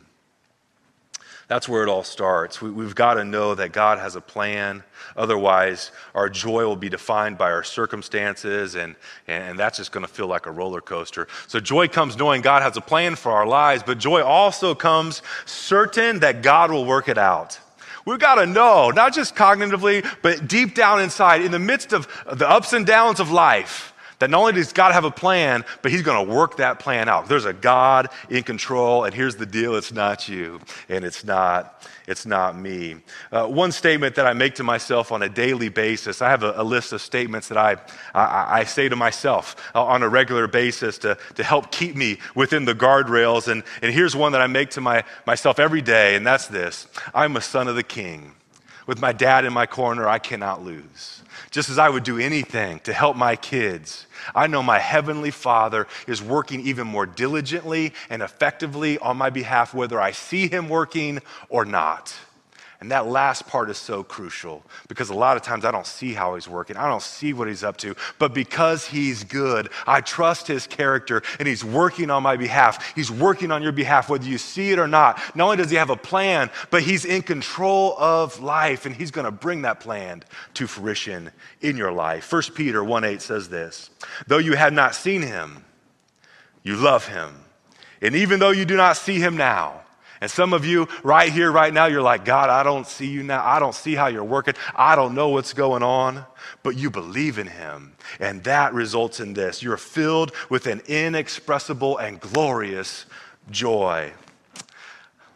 That's 1.47 1.69
where 1.69 1.83
it 1.83 1.89
all 1.89 2.03
starts. 2.03 2.59
We, 2.59 2.83
have 2.83 2.95
got 2.95 3.15
to 3.15 3.23
know 3.23 3.53
that 3.53 3.71
God 3.71 3.99
has 3.99 4.15
a 4.15 4.21
plan. 4.21 4.83
Otherwise, 5.15 5.91
our 6.15 6.27
joy 6.27 6.65
will 6.65 6.75
be 6.75 6.89
defined 6.89 7.37
by 7.37 7.51
our 7.51 7.63
circumstances, 7.63 8.73
and, 8.73 8.95
and 9.27 9.57
that's 9.59 9.77
just 9.77 9.91
going 9.91 10.05
to 10.05 10.11
feel 10.11 10.25
like 10.25 10.47
a 10.47 10.51
roller 10.51 10.81
coaster. 10.81 11.27
So, 11.47 11.59
joy 11.59 11.87
comes 11.87 12.17
knowing 12.17 12.41
God 12.41 12.63
has 12.63 12.77
a 12.77 12.81
plan 12.81 13.15
for 13.15 13.31
our 13.31 13.45
lives, 13.45 13.83
but 13.85 13.99
joy 13.99 14.23
also 14.23 14.73
comes 14.73 15.21
certain 15.45 16.19
that 16.21 16.41
God 16.41 16.71
will 16.71 16.85
work 16.85 17.09
it 17.09 17.17
out. 17.19 17.59
We've 18.05 18.19
got 18.19 18.35
to 18.35 18.47
know, 18.47 18.89
not 18.89 19.13
just 19.13 19.35
cognitively, 19.35 20.07
but 20.23 20.47
deep 20.47 20.73
down 20.73 21.01
inside, 21.01 21.41
in 21.41 21.51
the 21.51 21.59
midst 21.59 21.93
of 21.93 22.07
the 22.31 22.49
ups 22.49 22.73
and 22.73 22.85
downs 22.87 23.19
of 23.19 23.31
life, 23.31 23.93
that 24.19 24.29
not 24.29 24.39
only 24.39 24.53
does 24.53 24.71
God 24.73 24.93
have 24.93 25.05
a 25.05 25.11
plan, 25.11 25.65
but 25.81 25.91
He's 25.91 26.01
going 26.01 26.25
to 26.25 26.33
work 26.33 26.57
that 26.57 26.79
plan 26.79 27.09
out. 27.09 27.27
There's 27.27 27.45
a 27.45 27.53
God 27.53 28.09
in 28.29 28.43
control, 28.43 29.03
and 29.03 29.13
here's 29.13 29.35
the 29.35 29.45
deal: 29.45 29.75
it's 29.75 29.91
not 29.91 30.29
you, 30.29 30.59
and 30.89 31.03
it's 31.03 31.23
not 31.23 31.83
it's 32.07 32.25
not 32.25 32.57
me. 32.57 32.97
Uh, 33.31 33.47
one 33.47 33.71
statement 33.71 34.15
that 34.15 34.27
I 34.27 34.33
make 34.33 34.55
to 34.55 34.63
myself 34.63 35.11
on 35.11 35.23
a 35.23 35.29
daily 35.29 35.69
basis. 35.69 36.21
I 36.21 36.29
have 36.29 36.43
a, 36.43 36.53
a 36.57 36.63
list 36.63 36.93
of 36.93 37.01
statements 37.01 37.47
that 37.49 37.57
I 37.57 37.77
I, 38.13 38.59
I 38.59 38.63
say 38.63 38.89
to 38.89 38.95
myself 38.95 39.55
uh, 39.73 39.83
on 39.83 40.03
a 40.03 40.09
regular 40.09 40.47
basis 40.47 40.97
to 40.99 41.17
to 41.35 41.43
help 41.43 41.71
keep 41.71 41.95
me 41.95 42.19
within 42.35 42.65
the 42.65 42.75
guardrails. 42.75 43.47
And 43.47 43.63
and 43.81 43.93
here's 43.93 44.15
one 44.15 44.31
that 44.33 44.41
I 44.41 44.47
make 44.47 44.69
to 44.71 44.81
my 44.81 45.03
myself 45.25 45.59
every 45.59 45.81
day, 45.81 46.15
and 46.15 46.25
that's 46.25 46.47
this: 46.47 46.87
I'm 47.13 47.35
a 47.35 47.41
son 47.41 47.67
of 47.67 47.75
the 47.75 47.83
King. 47.83 48.33
With 48.87 49.01
my 49.01 49.13
dad 49.13 49.45
in 49.45 49.53
my 49.53 49.65
corner, 49.65 50.07
I 50.07 50.19
cannot 50.19 50.63
lose 50.63 51.23
just 51.55 51.69
as 51.69 51.77
I 51.77 51.87
would 51.87 52.03
do 52.03 52.19
anything 52.19 52.81
to 52.81 52.91
help 52.91 53.15
my 53.15 53.37
kids, 53.37 54.07
I 54.35 54.47
know 54.47 54.61
my 54.61 54.77
Heavenly 54.77 55.31
Father 55.31 55.87
is 56.05 56.21
working 56.21 56.59
even 56.59 56.85
more 56.85 57.05
diligently 57.05 57.93
and 58.09 58.21
effectively 58.21 58.99
on 58.99 59.15
my 59.15 59.29
behalf, 59.29 59.73
whether 59.73 59.97
I 59.97 60.11
see 60.11 60.49
Him 60.49 60.67
working 60.67 61.21
or 61.47 61.63
not. 61.63 62.13
And 62.81 62.91
that 62.91 63.07
last 63.07 63.47
part 63.47 63.69
is 63.69 63.77
so 63.77 64.03
crucial 64.03 64.63
because 64.89 65.09
a 65.09 65.13
lot 65.13 65.37
of 65.37 65.43
times 65.43 65.63
I 65.63 65.71
don't 65.71 65.87
see 65.87 66.13
how 66.13 66.35
he's 66.35 66.47
working. 66.47 66.75
I 66.75 66.89
don't 66.89 67.01
see 67.01 67.31
what 67.31 67.47
he's 67.47 67.63
up 67.63 67.77
to. 67.77 67.95
But 68.19 68.33
because 68.33 68.85
he's 68.85 69.23
good, 69.23 69.69
I 69.87 70.01
trust 70.01 70.47
his 70.47 70.67
character 70.67 71.23
and 71.39 71.47
he's 71.47 71.63
working 71.63 72.09
on 72.09 72.21
my 72.21 72.35
behalf. 72.35 72.93
He's 72.93 73.09
working 73.09 73.51
on 73.51 73.63
your 73.63 73.71
behalf, 73.71 74.09
whether 74.09 74.27
you 74.27 74.37
see 74.37 74.71
it 74.71 74.79
or 74.79 74.87
not. 74.87 75.19
Not 75.35 75.45
only 75.45 75.57
does 75.57 75.69
he 75.69 75.77
have 75.77 75.89
a 75.89 75.95
plan, 75.95 76.49
but 76.69 76.83
he's 76.83 77.05
in 77.05 77.21
control 77.21 77.95
of 77.97 78.41
life 78.41 78.85
and 78.85 78.93
he's 78.93 79.11
going 79.11 79.25
to 79.25 79.31
bring 79.31 79.61
that 79.61 79.79
plan 79.79 80.23
to 80.55 80.67
fruition 80.67 81.31
in 81.61 81.77
your 81.77 81.93
life. 81.93 82.29
1 82.31 82.41
Peter 82.55 82.83
1 82.83 83.03
8 83.05 83.21
says 83.21 83.47
this 83.47 83.89
Though 84.27 84.37
you 84.39 84.53
have 84.53 84.73
not 84.73 84.95
seen 84.95 85.21
him, 85.21 85.63
you 86.61 86.75
love 86.75 87.07
him. 87.07 87.33
And 88.01 88.15
even 88.15 88.39
though 88.39 88.51
you 88.51 88.65
do 88.65 88.75
not 88.75 88.97
see 88.97 89.19
him 89.19 89.37
now, 89.37 89.84
and 90.21 90.31
some 90.31 90.53
of 90.53 90.65
you 90.65 90.87
right 91.03 91.31
here, 91.31 91.51
right 91.51 91.73
now, 91.73 91.85
you're 91.85 92.01
like, 92.01 92.25
God, 92.25 92.49
I 92.49 92.63
don't 92.63 92.87
see 92.87 93.07
you 93.07 93.23
now. 93.23 93.45
I 93.45 93.59
don't 93.59 93.75
see 93.75 93.95
how 93.95 94.07
you're 94.07 94.23
working. 94.23 94.53
I 94.75 94.95
don't 94.95 95.13
know 95.13 95.29
what's 95.29 95.53
going 95.53 95.83
on. 95.83 96.25
But 96.63 96.77
you 96.77 96.89
believe 96.89 97.37
in 97.37 97.47
him. 97.47 97.93
And 98.19 98.43
that 98.43 98.73
results 98.73 99.19
in 99.19 99.33
this. 99.33 99.61
You're 99.61 99.77
filled 99.77 100.31
with 100.49 100.67
an 100.67 100.81
inexpressible 100.87 101.97
and 101.97 102.19
glorious 102.19 103.05
joy. 103.51 104.13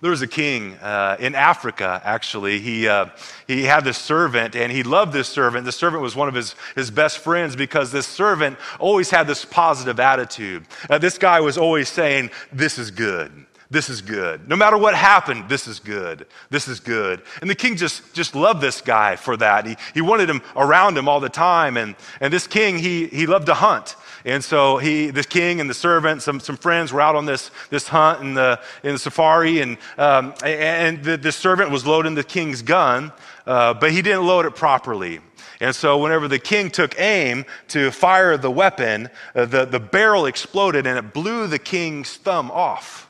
There 0.02 0.12
was 0.12 0.22
a 0.22 0.28
king 0.28 0.76
uh, 0.76 1.18
in 1.20 1.36
Africa, 1.36 2.02
actually. 2.06 2.60
He, 2.60 2.88
uh, 2.88 3.08
he 3.48 3.64
had 3.64 3.84
this 3.84 3.98
servant, 3.98 4.56
and 4.56 4.72
he 4.72 4.82
loved 4.82 5.12
this 5.12 5.28
servant. 5.28 5.66
The 5.66 5.74
servant 5.74 6.02
was 6.02 6.16
one 6.16 6.30
of 6.30 6.34
his, 6.36 6.56
his 6.74 6.90
best 6.90 7.18
friends 7.18 7.58
because 7.58 7.92
this 7.92 8.08
servant 8.08 8.58
always 8.80 9.10
had 9.10 9.28
this 9.28 9.44
positive 9.44 10.00
attitude. 10.00 10.66
Uh, 10.90 11.00
this 11.00 11.18
guy 11.18 11.42
was 11.42 11.58
always 11.58 11.90
saying, 11.90 12.30
This 12.54 12.80
is 12.80 12.92
good. 12.92 13.46
This 13.72 13.88
is 13.88 14.02
good. 14.02 14.50
No 14.50 14.56
matter 14.56 14.80
what 14.80 14.96
happened, 14.96 15.48
this 15.48 15.68
is 15.68 15.80
good. 15.80 16.26
This 16.50 16.68
is 16.68 16.80
good. 16.80 17.22
And 17.40 17.48
the 17.48 17.54
king 17.54 17.76
just, 17.76 18.16
just 18.16 18.34
loved 18.34 18.62
this 18.62 18.82
guy 18.82 19.16
for 19.16 19.38
that. 19.38 19.68
He, 19.68 19.78
he 19.94 20.02
wanted 20.02 20.28
him 20.28 20.42
around 20.56 20.98
him 20.98 21.08
all 21.08 21.20
the 21.20 21.30
time. 21.30 21.78
And, 21.78 21.96
and 22.20 22.34
this 22.34 22.48
king, 22.48 22.80
he, 22.80 23.06
he 23.08 23.28
loved 23.28 23.46
to 23.46 23.54
hunt. 23.54 23.96
And 24.26 24.44
so 24.44 24.78
he, 24.78 25.12
the 25.12 25.24
king 25.24 25.62
and 25.62 25.70
the 25.70 25.76
servant, 25.76 26.24
some, 26.24 26.40
some 26.40 26.58
friends 26.58 26.92
were 26.92 27.00
out 27.00 27.16
on 27.16 27.28
this, 27.28 27.52
this 27.70 27.88
hunt 27.88 28.22
in 28.22 28.34
the, 28.34 28.60
in 28.82 28.94
the 28.94 29.00
safari. 29.00 29.62
And, 29.62 29.78
um, 30.00 30.34
and 30.44 31.04
the, 31.04 31.18
the 31.18 31.32
servant 31.32 31.70
was 31.70 31.86
loading 31.86 32.16
the 32.16 32.24
king's 32.24 32.64
gun, 32.64 33.12
uh, 33.46 33.76
but 33.76 33.92
he 33.92 34.02
didn't 34.02 34.26
load 34.26 34.48
it 34.48 34.56
properly. 34.56 35.20
And 35.62 35.76
so, 35.76 35.98
whenever 35.98 36.28
the 36.28 36.40
king 36.40 36.72
took 36.72 37.00
aim 37.00 37.46
to 37.68 37.92
fire 37.92 38.38
the 38.38 38.50
weapon, 38.50 39.10
uh, 39.36 39.46
the, 39.46 39.66
the 39.66 39.80
barrel 39.80 40.26
exploded 40.26 40.88
and 40.88 40.98
it 40.98 41.14
blew 41.14 41.48
the 41.48 41.60
king's 41.60 42.16
thumb 42.16 42.50
off. 42.50 43.09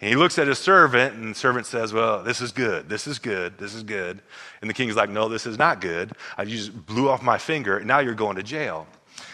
And 0.00 0.10
he 0.10 0.16
looks 0.16 0.38
at 0.38 0.46
his 0.46 0.58
servant, 0.58 1.14
and 1.14 1.30
the 1.30 1.38
servant 1.38 1.66
says, 1.66 1.92
Well, 1.92 2.22
this 2.22 2.40
is 2.40 2.52
good. 2.52 2.88
This 2.88 3.06
is 3.06 3.18
good. 3.18 3.56
This 3.58 3.74
is 3.74 3.82
good. 3.82 4.20
And 4.60 4.68
the 4.68 4.74
king's 4.74 4.94
like, 4.94 5.08
No, 5.08 5.28
this 5.28 5.46
is 5.46 5.58
not 5.58 5.80
good. 5.80 6.12
I 6.36 6.44
just 6.44 6.86
blew 6.86 7.08
off 7.08 7.22
my 7.22 7.38
finger. 7.38 7.78
And 7.78 7.86
now 7.86 8.00
you're 8.00 8.14
going 8.14 8.36
to 8.36 8.42
jail. 8.42 8.86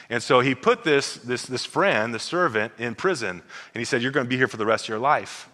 And 0.09 0.23
so 0.23 0.40
he 0.40 0.54
put 0.54 0.85
this, 0.85 1.14
this, 1.16 1.47
this 1.47 1.64
friend, 1.64 2.14
the 2.14 2.19
servant, 2.21 2.73
in 2.78 2.95
prison. 2.95 3.42
And 3.75 3.81
he 3.81 3.85
said, 3.85 4.02
You're 4.02 4.12
going 4.12 4.26
to 4.26 4.31
be 4.31 4.37
here 4.37 4.49
for 4.49 4.57
the 4.57 4.66
rest 4.66 4.85
of 4.85 4.90
your 4.90 4.99
life. 4.99 5.49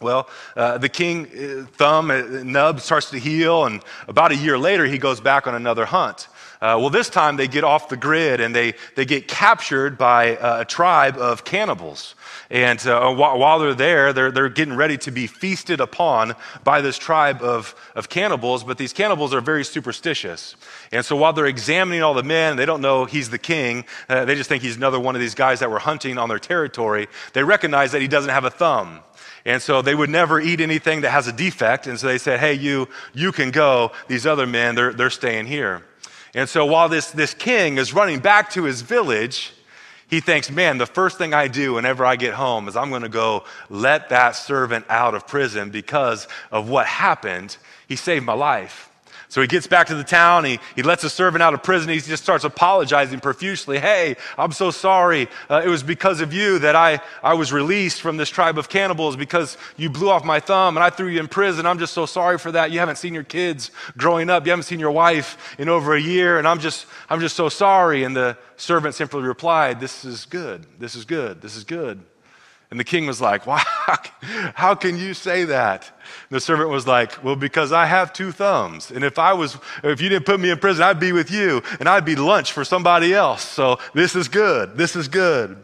Well, 0.00 0.28
uh, 0.56 0.76
the 0.78 0.88
king 0.88 1.26
uh, 1.26 1.66
thumb, 1.72 2.10
uh, 2.10 2.22
nub 2.42 2.80
starts 2.80 3.10
to 3.10 3.18
heal, 3.18 3.64
and 3.64 3.80
about 4.08 4.30
a 4.30 4.36
year 4.36 4.58
later, 4.58 4.84
he 4.84 4.98
goes 4.98 5.20
back 5.20 5.46
on 5.46 5.54
another 5.54 5.86
hunt. 5.86 6.28
Uh, 6.60 6.76
well, 6.80 6.90
this 6.90 7.08
time 7.08 7.36
they 7.36 7.48
get 7.48 7.64
off 7.64 7.88
the 7.88 7.96
grid 7.96 8.40
and 8.40 8.54
they, 8.54 8.74
they 8.94 9.04
get 9.04 9.28
captured 9.28 9.96
by 9.96 10.36
uh, 10.36 10.62
a 10.62 10.64
tribe 10.64 11.16
of 11.16 11.44
cannibals. 11.44 12.14
And 12.50 12.84
uh, 12.86 13.12
while 13.12 13.58
they're 13.58 13.74
there, 13.74 14.12
they're, 14.12 14.30
they're 14.30 14.48
getting 14.48 14.76
ready 14.76 14.96
to 14.98 15.10
be 15.10 15.26
feasted 15.26 15.80
upon 15.80 16.34
by 16.62 16.80
this 16.80 16.96
tribe 16.96 17.42
of, 17.42 17.74
of 17.94 18.08
cannibals. 18.08 18.62
But 18.62 18.78
these 18.78 18.92
cannibals 18.92 19.34
are 19.34 19.40
very 19.40 19.64
superstitious. 19.64 20.54
And 20.92 21.04
so 21.04 21.16
while 21.16 21.32
they're 21.32 21.46
examining 21.46 22.02
all 22.02 22.14
the 22.14 22.22
men, 22.22 22.56
they 22.56 22.64
don't 22.64 22.80
know 22.80 23.04
he's 23.04 23.30
the 23.30 23.38
king. 23.38 23.84
Uh, 24.08 24.24
they 24.24 24.36
just 24.36 24.48
think 24.48 24.62
he's 24.62 24.76
another 24.76 25.00
one 25.00 25.16
of 25.16 25.20
these 25.20 25.34
guys 25.34 25.58
that 25.60 25.70
were 25.70 25.80
hunting 25.80 26.18
on 26.18 26.28
their 26.28 26.38
territory. 26.38 27.08
They 27.32 27.42
recognize 27.42 27.90
that 27.92 28.00
he 28.00 28.08
doesn't 28.08 28.30
have 28.30 28.44
a 28.44 28.50
thumb. 28.50 29.00
And 29.44 29.62
so 29.62 29.82
they 29.82 29.94
would 29.94 30.10
never 30.10 30.40
eat 30.40 30.60
anything 30.60 31.02
that 31.02 31.10
has 31.10 31.28
a 31.28 31.32
defect. 31.32 31.86
And 31.86 31.98
so 31.98 32.06
they 32.06 32.18
said, 32.18 32.40
hey, 32.40 32.54
you, 32.54 32.88
you 33.12 33.32
can 33.32 33.50
go. 33.50 33.92
These 34.08 34.26
other 34.26 34.46
men, 34.46 34.74
they're, 34.74 34.92
they're 34.92 35.10
staying 35.10 35.46
here. 35.46 35.84
And 36.34 36.48
so 36.48 36.66
while 36.66 36.88
this, 36.88 37.10
this 37.10 37.32
king 37.32 37.78
is 37.78 37.94
running 37.94 38.18
back 38.18 38.50
to 38.50 38.64
his 38.64 38.82
village, 38.82 39.52
he 40.08 40.20
thinks, 40.20 40.50
man, 40.50 40.78
the 40.78 40.86
first 40.86 41.18
thing 41.18 41.34
I 41.34 41.48
do 41.48 41.74
whenever 41.74 42.04
I 42.04 42.16
get 42.16 42.34
home 42.34 42.68
is 42.68 42.76
I'm 42.76 42.90
going 42.90 43.02
to 43.02 43.08
go 43.08 43.44
let 43.68 44.10
that 44.10 44.36
servant 44.36 44.86
out 44.88 45.14
of 45.14 45.26
prison 45.26 45.70
because 45.70 46.28
of 46.52 46.68
what 46.68 46.86
happened. 46.86 47.56
He 47.88 47.96
saved 47.96 48.24
my 48.24 48.34
life. 48.34 48.85
So 49.28 49.40
he 49.40 49.46
gets 49.46 49.66
back 49.66 49.88
to 49.88 49.94
the 49.94 50.04
town. 50.04 50.44
He, 50.44 50.60
he 50.76 50.82
lets 50.82 51.02
the 51.02 51.10
servant 51.10 51.42
out 51.42 51.52
of 51.52 51.62
prison. 51.62 51.90
He 51.90 51.98
just 51.98 52.22
starts 52.22 52.44
apologizing 52.44 53.20
profusely. 53.20 53.78
Hey, 53.78 54.16
I'm 54.38 54.52
so 54.52 54.70
sorry. 54.70 55.28
Uh, 55.50 55.62
it 55.64 55.68
was 55.68 55.82
because 55.82 56.20
of 56.20 56.32
you 56.32 56.60
that 56.60 56.76
I, 56.76 57.00
I 57.22 57.34
was 57.34 57.52
released 57.52 58.00
from 58.00 58.16
this 58.16 58.28
tribe 58.28 58.56
of 58.56 58.68
cannibals 58.68 59.16
because 59.16 59.58
you 59.76 59.90
blew 59.90 60.10
off 60.10 60.24
my 60.24 60.38
thumb 60.38 60.76
and 60.76 60.84
I 60.84 60.90
threw 60.90 61.08
you 61.08 61.18
in 61.18 61.28
prison. 61.28 61.66
I'm 61.66 61.78
just 61.78 61.92
so 61.92 62.06
sorry 62.06 62.38
for 62.38 62.52
that. 62.52 62.70
You 62.70 62.78
haven't 62.78 62.96
seen 62.96 63.14
your 63.14 63.24
kids 63.24 63.72
growing 63.96 64.30
up. 64.30 64.46
You 64.46 64.50
haven't 64.50 64.64
seen 64.64 64.80
your 64.80 64.92
wife 64.92 65.56
in 65.58 65.68
over 65.68 65.94
a 65.94 66.00
year. 66.00 66.38
And 66.38 66.46
I'm 66.46 66.60
just, 66.60 66.86
I'm 67.10 67.20
just 67.20 67.36
so 67.36 67.48
sorry. 67.48 68.04
And 68.04 68.16
the 68.16 68.38
servant 68.56 68.94
simply 68.94 69.22
replied, 69.22 69.80
This 69.80 70.04
is 70.04 70.24
good. 70.24 70.66
This 70.78 70.94
is 70.94 71.04
good. 71.04 71.40
This 71.40 71.56
is 71.56 71.64
good. 71.64 72.04
And 72.70 72.80
the 72.80 72.84
king 72.84 73.06
was 73.06 73.20
like, 73.20 73.46
Wow, 73.46 73.62
how 74.54 74.74
can 74.74 74.98
you 74.98 75.14
say 75.14 75.44
that? 75.44 75.90
And 76.28 76.36
the 76.36 76.40
servant 76.40 76.70
was 76.70 76.86
like, 76.86 77.22
Well, 77.22 77.36
because 77.36 77.72
I 77.72 77.86
have 77.86 78.12
two 78.12 78.32
thumbs. 78.32 78.90
And 78.90 79.04
if 79.04 79.18
I 79.18 79.32
was, 79.32 79.56
if 79.84 80.00
you 80.00 80.08
didn't 80.08 80.26
put 80.26 80.40
me 80.40 80.50
in 80.50 80.58
prison, 80.58 80.82
I'd 80.82 81.00
be 81.00 81.12
with 81.12 81.30
you 81.30 81.62
and 81.78 81.88
I'd 81.88 82.04
be 82.04 82.16
lunch 82.16 82.52
for 82.52 82.64
somebody 82.64 83.14
else. 83.14 83.42
So 83.42 83.78
this 83.94 84.16
is 84.16 84.28
good. 84.28 84.76
This 84.76 84.96
is 84.96 85.08
good. 85.08 85.62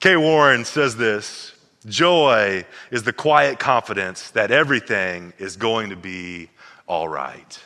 Kay 0.00 0.16
Warren 0.16 0.64
says 0.64 0.96
this 0.96 1.54
Joy 1.86 2.66
is 2.90 3.04
the 3.04 3.12
quiet 3.12 3.58
confidence 3.58 4.30
that 4.32 4.50
everything 4.50 5.32
is 5.38 5.56
going 5.56 5.90
to 5.90 5.96
be 5.96 6.50
all 6.86 7.08
right. 7.08 7.58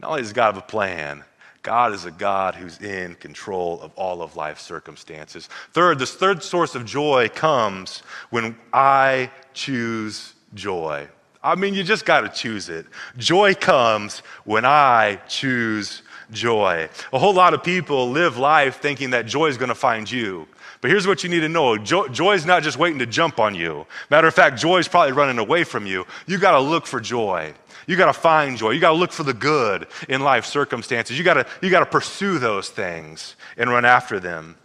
Not 0.00 0.10
only 0.10 0.22
does 0.22 0.32
God 0.32 0.54
have 0.54 0.56
a 0.56 0.66
plan, 0.66 1.24
God 1.64 1.94
is 1.94 2.04
a 2.04 2.10
God 2.10 2.54
who's 2.54 2.78
in 2.80 3.14
control 3.14 3.80
of 3.80 3.90
all 3.96 4.22
of 4.22 4.36
life's 4.36 4.62
circumstances. 4.62 5.48
Third, 5.72 5.98
this 5.98 6.14
third 6.14 6.42
source 6.42 6.74
of 6.74 6.84
joy 6.84 7.30
comes 7.30 8.00
when 8.28 8.54
I 8.72 9.30
choose 9.54 10.34
joy. 10.52 11.08
I 11.42 11.54
mean, 11.54 11.72
you 11.72 11.82
just 11.82 12.04
got 12.04 12.20
to 12.20 12.28
choose 12.28 12.68
it. 12.68 12.84
Joy 13.16 13.54
comes 13.54 14.20
when 14.44 14.66
I 14.66 15.18
choose 15.26 16.02
joy. 16.30 16.88
A 17.14 17.18
whole 17.18 17.34
lot 17.34 17.54
of 17.54 17.64
people 17.64 18.10
live 18.10 18.36
life 18.36 18.80
thinking 18.80 19.10
that 19.10 19.24
joy 19.24 19.46
is 19.46 19.56
going 19.56 19.70
to 19.70 19.74
find 19.74 20.10
you. 20.10 20.46
But 20.84 20.90
here's 20.90 21.06
what 21.06 21.24
you 21.24 21.30
need 21.30 21.40
to 21.40 21.48
know 21.48 21.78
joy 21.78 22.34
is 22.34 22.44
not 22.44 22.62
just 22.62 22.76
waiting 22.76 22.98
to 22.98 23.06
jump 23.06 23.40
on 23.40 23.54
you. 23.54 23.86
Matter 24.10 24.28
of 24.28 24.34
fact, 24.34 24.58
joy 24.58 24.76
is 24.76 24.86
probably 24.86 25.12
running 25.12 25.38
away 25.38 25.64
from 25.64 25.86
you. 25.86 26.04
You 26.26 26.36
got 26.36 26.50
to 26.50 26.60
look 26.60 26.86
for 26.86 27.00
joy. 27.00 27.54
You 27.86 27.96
got 27.96 28.04
to 28.04 28.12
find 28.12 28.58
joy. 28.58 28.72
You 28.72 28.80
got 28.80 28.90
to 28.90 28.98
look 28.98 29.10
for 29.10 29.22
the 29.22 29.32
good 29.32 29.86
in 30.10 30.20
life 30.20 30.44
circumstances. 30.44 31.16
You 31.16 31.24
got 31.24 31.34
to 31.34 31.46
you 31.62 31.70
got 31.70 31.80
to 31.80 31.86
pursue 31.86 32.38
those 32.38 32.68
things 32.68 33.34
and 33.56 33.70
run 33.70 33.86
after 33.86 34.20
them. 34.20 34.58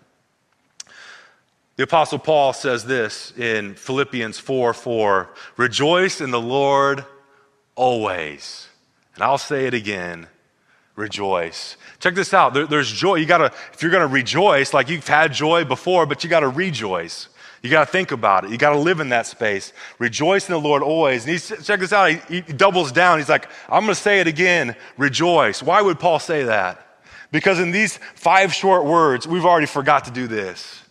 The 1.77 1.83
Apostle 1.83 2.19
Paul 2.19 2.51
says 2.51 2.83
this 2.83 3.31
in 3.37 3.75
Philippians 3.75 4.39
4 4.39 4.73
4 4.73 5.29
Rejoice 5.55 6.19
in 6.19 6.31
the 6.31 6.41
Lord 6.41 7.05
always. 7.75 8.67
And 9.15 9.23
I'll 9.23 9.37
say 9.37 9.67
it 9.67 9.73
again 9.73 10.27
rejoice. 10.99 11.77
Check 11.99 12.13
this 12.13 12.33
out. 12.33 12.53
There, 12.53 12.67
there's 12.67 12.91
joy. 12.91 13.15
You 13.15 13.25
gotta, 13.25 13.51
if 13.73 13.81
you're 13.81 13.91
gonna 13.91 14.07
rejoice, 14.07 14.73
like 14.73 14.89
you've 14.89 15.07
had 15.07 15.33
joy 15.33 15.65
before, 15.65 16.05
but 16.05 16.23
you 16.23 16.29
gotta 16.29 16.47
rejoice. 16.47 17.29
You 17.61 17.69
gotta 17.69 17.91
think 17.91 18.11
about 18.11 18.45
it. 18.45 18.51
You 18.51 18.57
gotta 18.57 18.77
live 18.77 18.99
in 18.99 19.09
that 19.09 19.25
space. 19.25 19.73
Rejoice 19.97 20.47
in 20.47 20.53
the 20.53 20.59
Lord 20.59 20.83
always. 20.83 21.23
And 21.23 21.31
he's, 21.31 21.47
check 21.65 21.79
this 21.79 21.91
out. 21.91 22.11
He, 22.11 22.41
he 22.41 22.53
doubles 22.53 22.91
down. 22.91 23.17
He's 23.17 23.29
like, 23.29 23.49
I'm 23.67 23.81
gonna 23.83 23.95
say 23.95 24.19
it 24.19 24.27
again. 24.27 24.75
Rejoice. 24.97 25.63
Why 25.63 25.81
would 25.81 25.99
Paul 25.99 26.19
say 26.19 26.43
that? 26.43 26.85
Because 27.31 27.59
in 27.59 27.71
these 27.71 27.97
five 28.15 28.53
short 28.53 28.85
words, 28.85 29.27
we've 29.27 29.45
already 29.45 29.67
forgot 29.67 30.05
to 30.05 30.11
do 30.11 30.27
this. 30.27 30.83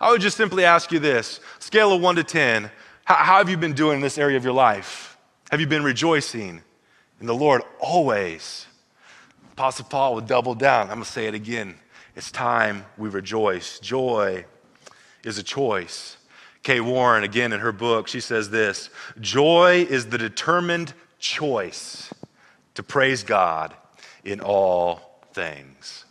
I 0.00 0.10
would 0.10 0.20
just 0.20 0.36
simply 0.36 0.64
ask 0.64 0.90
you 0.90 0.98
this 0.98 1.40
scale 1.60 1.92
of 1.92 2.02
one 2.02 2.16
to 2.16 2.24
10, 2.24 2.70
how, 3.04 3.14
how 3.14 3.38
have 3.38 3.48
you 3.48 3.56
been 3.56 3.72
doing 3.72 3.96
in 3.96 4.00
this 4.00 4.18
area 4.18 4.36
of 4.36 4.44
your 4.44 4.52
life? 4.52 5.16
Have 5.50 5.60
you 5.60 5.66
been 5.66 5.84
rejoicing 5.84 6.62
in 7.20 7.26
the 7.26 7.34
Lord 7.34 7.62
always? 7.78 8.66
Apostle 9.62 9.84
Paul 9.84 10.16
would 10.16 10.26
double 10.26 10.56
down. 10.56 10.90
I'm 10.90 10.96
going 10.96 11.04
to 11.04 11.08
say 11.08 11.28
it 11.28 11.34
again. 11.34 11.76
It's 12.16 12.32
time 12.32 12.84
we 12.98 13.08
rejoice. 13.08 13.78
Joy 13.78 14.44
is 15.22 15.38
a 15.38 15.42
choice. 15.44 16.16
Kay 16.64 16.80
Warren, 16.80 17.22
again 17.22 17.52
in 17.52 17.60
her 17.60 17.70
book, 17.70 18.08
she 18.08 18.18
says 18.18 18.50
this 18.50 18.90
Joy 19.20 19.86
is 19.88 20.06
the 20.06 20.18
determined 20.18 20.94
choice 21.20 22.12
to 22.74 22.82
praise 22.82 23.22
God 23.22 23.72
in 24.24 24.40
all 24.40 25.20
things. 25.32 26.06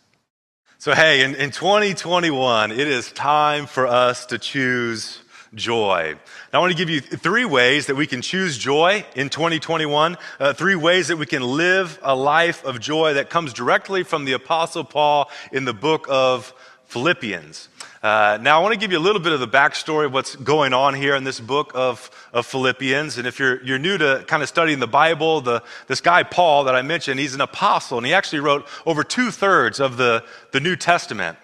So, 0.78 0.96
hey, 0.96 1.22
in, 1.22 1.36
in 1.36 1.52
2021, 1.52 2.72
it 2.72 2.80
is 2.80 3.12
time 3.12 3.66
for 3.66 3.86
us 3.86 4.28
to 4.28 4.38
choose 4.38 5.21
joy. 5.54 6.16
Now, 6.54 6.60
I 6.60 6.62
want 6.62 6.72
to 6.72 6.78
give 6.78 6.90
you 6.90 7.02
three 7.02 7.46
ways 7.46 7.88
that 7.88 7.96
we 7.96 8.08
can 8.08 8.22
choose 8.22 8.58
joy 8.58 9.06
in 9.16 9.30
2021, 9.30 10.18
uh, 10.40 10.54
three 10.54 10.76
ways 10.76 11.10
that 11.10 11.18
we 11.18 11.26
can 11.26 11.44
live 11.44 12.00
a 12.02 12.16
life 12.16 12.64
of 12.64 12.80
joy 12.80 13.16
that 13.16 13.30
comes 13.30 13.52
directly 13.52 14.04
from 14.04 14.26
the 14.26 14.34
Apostle 14.34 14.84
Paul 14.84 15.30
in 15.52 15.66
the 15.66 15.74
book 15.74 16.08
of 16.10 16.54
Philippians. 16.86 17.68
Uh, 18.04 18.40
now, 18.42 18.60
I 18.60 18.64
want 18.64 18.74
to 18.74 18.80
give 18.80 18.92
you 18.92 18.98
a 18.98 19.00
little 19.00 19.22
bit 19.22 19.32
of 19.32 19.40
the 19.40 19.48
backstory 19.48 20.06
of 20.06 20.14
what's 20.14 20.36
going 20.36 20.74
on 20.74 20.94
here 20.94 21.16
in 21.16 21.24
this 21.24 21.40
book 21.40 21.72
of, 21.76 22.10
of 22.34 22.46
Philippians. 22.46 23.18
And 23.18 23.28
if 23.28 23.38
you're, 23.38 23.62
you're 23.64 23.78
new 23.78 23.98
to 23.98 24.24
kind 24.28 24.42
of 24.42 24.50
studying 24.50 24.80
the 24.80 24.88
Bible, 24.88 25.42
the, 25.42 25.64
this 25.88 26.02
guy, 26.02 26.24
Paul, 26.24 26.64
that 26.64 26.76
I 26.76 26.82
mentioned, 26.82 27.20
he's 27.20 27.36
an 27.36 27.42
apostle, 27.42 27.98
and 27.98 28.08
he 28.08 28.14
actually 28.14 28.40
wrote 28.40 28.68
over 28.86 29.04
two 29.04 29.32
thirds 29.32 29.80
of 29.80 29.98
the, 29.98 30.24
the 30.52 30.60
New 30.60 30.76
Testament. 30.76 31.38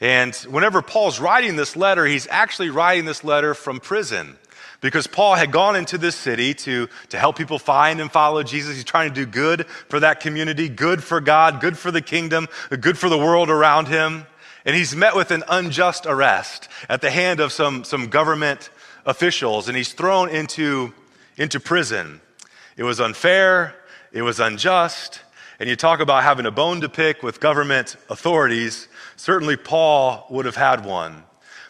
And 0.00 0.34
whenever 0.48 0.82
Paul's 0.82 1.20
writing 1.20 1.56
this 1.56 1.76
letter, 1.76 2.04
he's 2.04 2.26
actually 2.28 2.70
writing 2.70 3.04
this 3.04 3.24
letter 3.24 3.54
from 3.54 3.80
prison 3.80 4.36
because 4.80 5.06
Paul 5.06 5.34
had 5.34 5.50
gone 5.50 5.76
into 5.76 5.96
this 5.96 6.14
city 6.14 6.52
to, 6.52 6.88
to 7.08 7.18
help 7.18 7.38
people 7.38 7.58
find 7.58 8.00
and 8.02 8.12
follow 8.12 8.42
Jesus. 8.42 8.74
He's 8.74 8.84
trying 8.84 9.08
to 9.08 9.14
do 9.14 9.24
good 9.24 9.66
for 9.66 10.00
that 10.00 10.20
community, 10.20 10.68
good 10.68 11.02
for 11.02 11.22
God, 11.22 11.60
good 11.60 11.78
for 11.78 11.90
the 11.90 12.02
kingdom, 12.02 12.48
good 12.80 12.98
for 12.98 13.08
the 13.08 13.16
world 13.16 13.48
around 13.48 13.88
him. 13.88 14.26
And 14.66 14.76
he's 14.76 14.94
met 14.94 15.16
with 15.16 15.30
an 15.30 15.42
unjust 15.48 16.04
arrest 16.06 16.68
at 16.88 17.00
the 17.00 17.10
hand 17.10 17.40
of 17.40 17.50
some, 17.52 17.84
some 17.84 18.08
government 18.08 18.70
officials, 19.06 19.68
and 19.68 19.76
he's 19.76 19.92
thrown 19.92 20.28
into, 20.28 20.92
into 21.36 21.60
prison. 21.60 22.20
It 22.76 22.82
was 22.82 23.00
unfair, 23.00 23.74
it 24.12 24.22
was 24.22 24.40
unjust, 24.40 25.20
and 25.58 25.68
you 25.68 25.76
talk 25.76 26.00
about 26.00 26.24
having 26.24 26.46
a 26.46 26.50
bone 26.50 26.80
to 26.80 26.88
pick 26.88 27.22
with 27.22 27.40
government 27.40 27.96
authorities. 28.10 28.88
Certainly, 29.16 29.56
Paul 29.58 30.26
would 30.30 30.46
have 30.46 30.56
had 30.56 30.84
one. 30.84 31.24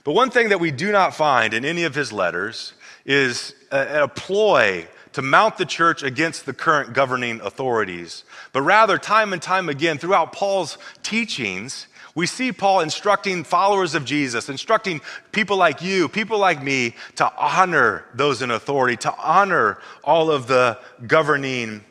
But 0.05 0.13
one 0.13 0.31
thing 0.31 0.51
that 0.51 0.61
we 0.61 0.71
do 0.71 0.93
not 0.93 1.15
find 1.15 1.55
in 1.55 1.65
any 1.65 1.85
of 1.85 1.95
his 1.95 2.13
letters 2.13 2.75
is 3.07 3.55
a, 3.71 4.03
a 4.05 4.09
ploy 4.09 4.87
to 5.13 5.23
mount 5.23 5.57
the 5.59 5.65
church 5.65 6.03
against 6.03 6.45
the 6.45 6.53
current 6.53 6.93
governing 6.93 7.41
authorities. 7.41 8.25
But 8.53 8.63
rather, 8.63 8.99
time 8.99 9.33
and 9.33 9.41
time 9.41 9.69
again, 9.69 9.97
throughout 9.97 10.33
Paul's 10.33 10.77
teachings, 11.03 11.87
we 12.15 12.27
see 12.27 12.53
Paul 12.53 12.81
instructing 12.81 13.45
followers 13.45 13.95
of 13.95 14.05
Jesus, 14.05 14.49
instructing 14.49 15.01
people 15.33 15.57
like 15.57 15.83
you, 15.83 16.09
people 16.09 16.39
like 16.39 16.63
me, 16.63 16.95
to 17.17 17.33
honor 17.37 18.05
those 18.15 18.43
in 18.43 18.51
authority, 18.51 18.97
to 18.99 19.15
honor 19.17 19.79
all 20.03 20.31
of 20.31 20.47
the 20.47 20.79
governing 21.07 21.85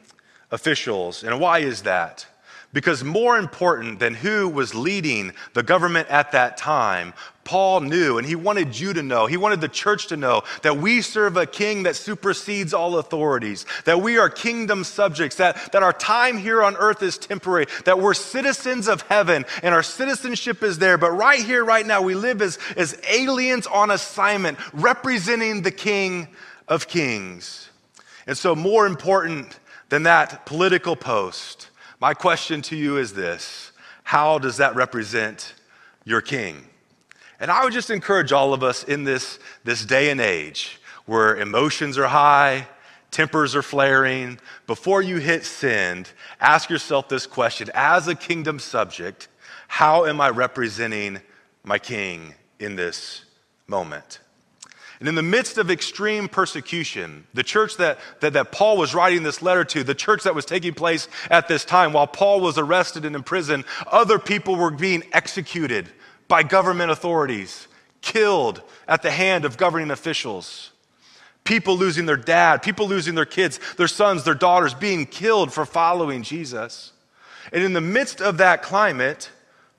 officials. 0.52 1.24
And 1.24 1.40
why 1.40 1.60
is 1.60 1.82
that? 1.84 2.26
Because 2.74 3.04
more 3.04 3.38
important 3.38 4.00
than 4.00 4.16
who 4.16 4.50
was 4.50 4.74
leading 4.74 5.34
the 5.54 5.62
government 5.62 6.10
at 6.10 6.32
that 6.32 6.58
time, 6.58 7.14
Paul 7.44 7.82
knew, 7.82 8.18
and 8.18 8.26
he 8.26 8.36
wanted 8.36 8.80
you 8.80 8.94
to 8.94 9.04
know, 9.04 9.28
he 9.28 9.38
wanted 9.38 9.62
the 9.62 9.68
church 9.68 10.08
to 10.08 10.18
know 10.18 10.42
that 10.64 10.78
we 10.78 11.02
serve 11.02 11.38
a 11.38 11.46
king 11.46 11.84
that 11.84 11.96
supersedes 11.96 12.74
all 12.74 12.98
authorities, 12.98 13.68
that 13.86 14.02
we 14.02 14.18
are 14.18 14.30
kingdom 14.30 14.84
subjects, 14.84 15.36
that, 15.38 15.72
that 15.72 15.84
our 15.84 15.94
time 15.94 16.38
here 16.38 16.64
on 16.64 16.76
earth 16.78 17.04
is 17.04 17.18
temporary, 17.18 17.68
that 17.86 18.00
we're 18.00 18.16
citizens 18.16 18.88
of 18.88 19.02
heaven 19.04 19.46
and 19.62 19.76
our 19.76 19.84
citizenship 19.84 20.64
is 20.64 20.80
there. 20.80 20.98
But 20.98 21.12
right 21.12 21.44
here, 21.44 21.64
right 21.64 21.86
now, 21.86 22.02
we 22.02 22.16
live 22.16 22.42
as, 22.42 22.58
as 22.76 23.00
aliens 23.08 23.68
on 23.68 23.92
assignment, 23.92 24.58
representing 24.74 25.62
the 25.62 25.72
king 25.72 26.28
of 26.68 26.88
kings. 26.88 27.70
And 28.26 28.38
so, 28.38 28.56
more 28.56 28.88
important 28.88 29.60
than 29.90 30.04
that 30.04 30.46
political 30.46 30.96
post, 30.96 31.70
my 32.04 32.14
question 32.14 32.62
to 32.62 32.76
you 32.76 32.98
is 32.98 33.14
this 33.14 33.72
How 34.04 34.38
does 34.38 34.58
that 34.58 34.76
represent 34.76 35.54
your 36.04 36.20
king? 36.20 36.68
And 37.40 37.50
I 37.50 37.64
would 37.64 37.72
just 37.72 37.90
encourage 37.90 38.34
all 38.34 38.54
of 38.54 38.62
us 38.62 38.84
in 38.84 39.06
this, 39.06 39.40
this 39.64 39.86
day 39.86 40.10
and 40.10 40.20
age 40.20 40.82
where 41.06 41.38
emotions 41.38 41.98
are 41.98 42.10
high, 42.10 42.68
tempers 43.10 43.56
are 43.56 43.62
flaring, 43.62 44.38
before 44.68 45.02
you 45.02 45.16
hit 45.16 45.46
send, 45.46 46.12
ask 46.42 46.70
yourself 46.70 47.08
this 47.08 47.26
question 47.26 47.70
As 47.74 48.10
a 48.10 48.16
kingdom 48.16 48.60
subject, 48.60 49.30
how 49.70 50.04
am 50.04 50.20
I 50.20 50.30
representing 50.30 51.22
my 51.64 51.80
king 51.80 52.34
in 52.60 52.76
this 52.76 53.24
moment? 53.66 54.20
And 55.04 55.10
in 55.10 55.16
the 55.16 55.22
midst 55.22 55.58
of 55.58 55.70
extreme 55.70 56.30
persecution, 56.30 57.28
the 57.34 57.44
church 57.44 57.76
that, 57.76 58.00
that, 58.22 58.32
that, 58.32 58.54
Paul 58.54 58.78
was 58.78 58.96
writing 58.96 59.24
this 59.24 59.42
letter 59.42 59.66
to, 59.66 59.84
the 59.84 59.94
church 59.94 60.24
that 60.24 60.34
was 60.34 60.46
taking 60.46 60.74
place 60.74 61.10
at 61.30 61.50
this 61.50 61.66
time, 61.66 61.92
while 61.92 62.08
Paul 62.08 62.40
was 62.40 62.58
arrested 62.58 63.04
and 63.04 63.14
in 63.14 63.22
prison, 63.22 63.66
other 63.86 64.18
people 64.18 64.56
were 64.56 64.72
being 64.72 65.04
executed 65.12 65.90
by 66.30 66.42
government 66.42 66.90
authorities, 66.90 67.68
killed 68.00 68.62
at 68.88 69.02
the 69.02 69.12
hand 69.12 69.44
of 69.44 69.58
governing 69.58 69.92
officials. 69.92 70.72
People 71.44 71.76
losing 71.76 72.06
their 72.06 72.16
dad, 72.16 72.64
people 72.64 72.88
losing 72.88 73.14
their 73.14 73.26
kids, 73.26 73.60
their 73.76 73.90
sons, 73.90 74.24
their 74.24 74.34
daughters, 74.34 74.74
being 74.74 75.06
killed 75.06 75.52
for 75.52 75.66
following 75.66 76.24
Jesus. 76.24 76.94
And 77.52 77.62
in 77.62 77.74
the 77.74 77.82
midst 77.82 78.22
of 78.22 78.38
that 78.38 78.64
climate, 78.64 79.30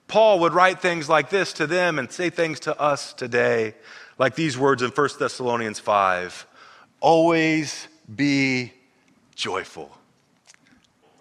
Paul 0.07 0.41
would 0.41 0.53
write 0.53 0.83
things 0.83 1.09
like 1.09 1.31
this 1.31 1.55
to 1.55 1.67
them 1.67 1.99
and 1.99 2.13
say 2.13 2.29
things 2.29 2.61
to 2.61 2.79
us 2.79 3.15
today 3.15 3.73
like 4.19 4.35
these 4.35 4.57
words 4.57 4.83
in 4.83 4.91
1 4.91 5.09
Thessalonians 5.19 5.79
5 5.79 6.47
Always 7.01 7.89
be 8.15 8.73
joyful. 9.35 9.91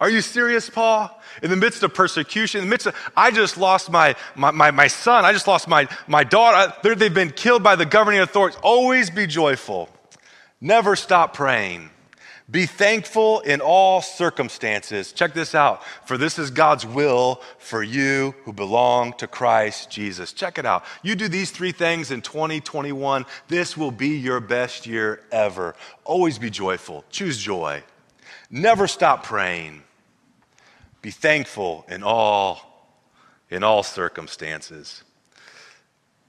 Are 0.00 0.08
you 0.08 0.22
serious, 0.22 0.68
Paul? 0.70 1.20
In 1.42 1.50
the 1.50 1.56
midst 1.56 1.82
of 1.82 1.94
persecution, 1.94 2.60
in 2.60 2.66
the 2.66 2.70
midst 2.70 2.86
of, 2.86 2.96
I 3.16 3.30
just 3.30 3.58
lost 3.58 3.90
my, 3.90 4.14
my, 4.34 4.50
my, 4.50 4.70
my 4.70 4.86
son, 4.86 5.24
I 5.24 5.32
just 5.32 5.46
lost 5.46 5.68
my, 5.68 5.88
my 6.06 6.24
daughter, 6.24 6.72
they've 6.94 7.12
been 7.12 7.30
killed 7.30 7.62
by 7.62 7.76
the 7.76 7.86
governing 7.86 8.20
authorities. 8.20 8.58
Always 8.62 9.10
be 9.10 9.26
joyful. 9.26 9.88
Never 10.60 10.96
stop 10.96 11.34
praying. 11.34 11.90
Be 12.50 12.66
thankful 12.66 13.40
in 13.40 13.62
all 13.62 14.02
circumstances. 14.02 15.12
Check 15.12 15.32
this 15.32 15.54
out. 15.54 15.82
For 16.06 16.18
this 16.18 16.38
is 16.38 16.50
God's 16.50 16.84
will 16.84 17.40
for 17.58 17.82
you 17.82 18.34
who 18.44 18.52
belong 18.52 19.14
to 19.14 19.26
Christ 19.26 19.90
Jesus. 19.90 20.34
Check 20.34 20.58
it 20.58 20.66
out. 20.66 20.84
You 21.02 21.14
do 21.14 21.26
these 21.28 21.50
three 21.50 21.72
things 21.72 22.10
in 22.10 22.20
2021, 22.20 23.24
this 23.48 23.76
will 23.78 23.90
be 23.90 24.18
your 24.18 24.40
best 24.40 24.86
year 24.86 25.22
ever. 25.32 25.74
Always 26.04 26.38
be 26.38 26.50
joyful. 26.50 27.04
Choose 27.08 27.38
joy. 27.38 27.82
Never 28.50 28.86
stop 28.86 29.24
praying. 29.24 29.82
Be 31.00 31.10
thankful 31.10 31.86
in 31.88 32.02
all 32.02 32.70
in 33.50 33.62
all 33.62 33.82
circumstances. 33.82 35.04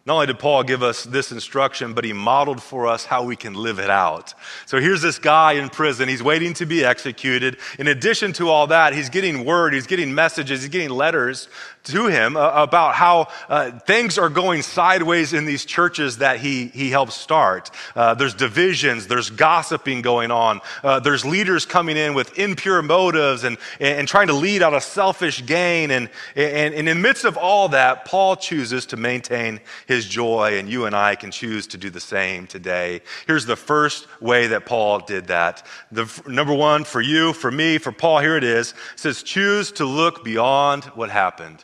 Not 0.08 0.14
only 0.14 0.28
did 0.28 0.38
Paul 0.38 0.62
give 0.62 0.84
us 0.84 1.04
this 1.04 1.32
instruction, 1.32 1.94
but 1.94 2.04
he 2.04 2.14
modeled 2.14 2.62
for 2.62 2.86
us 2.86 3.06
how 3.06 3.24
we 3.24 3.36
can 3.36 3.56
live 3.56 3.80
it 3.80 3.90
out. 3.90 4.36
So 4.68 4.80
here's 4.80 5.02
this 5.02 5.18
guy 5.18 5.54
in 5.54 5.68
prison. 5.68 6.08
He's 6.08 6.22
waiting 6.22 6.54
to 6.56 6.68
be 6.68 6.86
executed. 6.86 7.58
In 7.80 7.88
addition 7.88 8.32
to 8.34 8.50
all 8.50 8.68
that, 8.68 8.94
he's 8.94 9.10
getting 9.10 9.46
word, 9.46 9.74
he's 9.74 9.88
getting 9.88 10.14
messages, 10.14 10.62
he's 10.62 10.70
getting 10.70 10.92
letters 10.92 11.50
to 11.86 12.08
him 12.08 12.38
uh, 12.38 12.52
about 12.52 12.94
how 12.94 13.28
uh, 13.50 13.72
things 13.80 14.20
are 14.20 14.30
going 14.30 14.62
sideways 14.62 15.34
in 15.34 15.46
these 15.46 15.66
churches 15.66 16.20
that 16.20 16.40
he, 16.40 16.68
he 16.68 16.92
helped 16.92 17.14
start. 17.14 17.72
Uh, 17.96 18.14
there's 18.14 18.36
divisions, 18.36 19.08
there's 19.08 19.32
gossiping 19.32 20.04
going 20.04 20.30
on, 20.30 20.62
uh, 20.84 21.00
there's 21.00 21.26
leaders 21.26 21.66
coming 21.66 21.98
in 21.98 22.14
with 22.14 22.38
impure 22.38 22.84
motives 22.84 23.44
and, 23.44 23.58
and 23.80 24.08
trying 24.08 24.28
to 24.28 24.34
lead 24.34 24.62
out 24.62 24.76
of 24.76 24.84
selfish 24.84 25.46
gain. 25.48 25.90
And, 25.90 26.10
and, 26.36 26.76
and 26.76 26.88
in 26.90 26.98
the 26.98 27.02
midst 27.02 27.26
of 27.26 27.38
all 27.38 27.70
that, 27.70 28.06
Paul 28.06 28.36
chooses 28.36 28.86
to 28.88 28.98
maintain 28.98 29.60
his 29.88 29.95
his 29.96 30.06
joy, 30.06 30.60
and 30.60 30.70
you 30.70 30.86
and 30.86 30.96
I 30.96 31.16
can 31.16 31.32
choose 31.32 31.68
to 31.68 31.78
do 31.78 31.90
the 31.90 32.00
same 32.00 32.48
today. 32.48 33.02
Here's 33.28 33.46
the 33.46 33.56
first 33.56 34.08
way 34.22 34.48
that 34.48 34.66
Paul 34.66 35.00
did 35.00 35.28
that. 35.28 35.66
The 35.92 36.06
number 36.28 36.54
one 36.54 36.84
for 36.84 37.02
you, 37.02 37.34
for 37.34 37.50
me, 37.50 37.78
for 37.78 37.92
Paul, 37.92 38.20
here 38.20 38.38
it 38.38 38.44
is. 38.44 38.72
It 38.94 39.00
says, 39.00 39.24
choose 39.24 39.72
to 39.74 39.86
look 39.86 40.24
beyond 40.24 40.84
what 40.86 41.10
happened. 41.10 41.64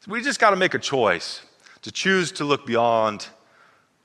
So 0.00 0.12
we 0.12 0.22
just 0.22 0.40
got 0.40 0.50
to 0.50 0.56
make 0.56 0.74
a 0.74 0.78
choice 0.78 1.42
to 1.82 1.90
choose 1.90 2.32
to 2.32 2.44
look 2.44 2.64
beyond 2.66 3.28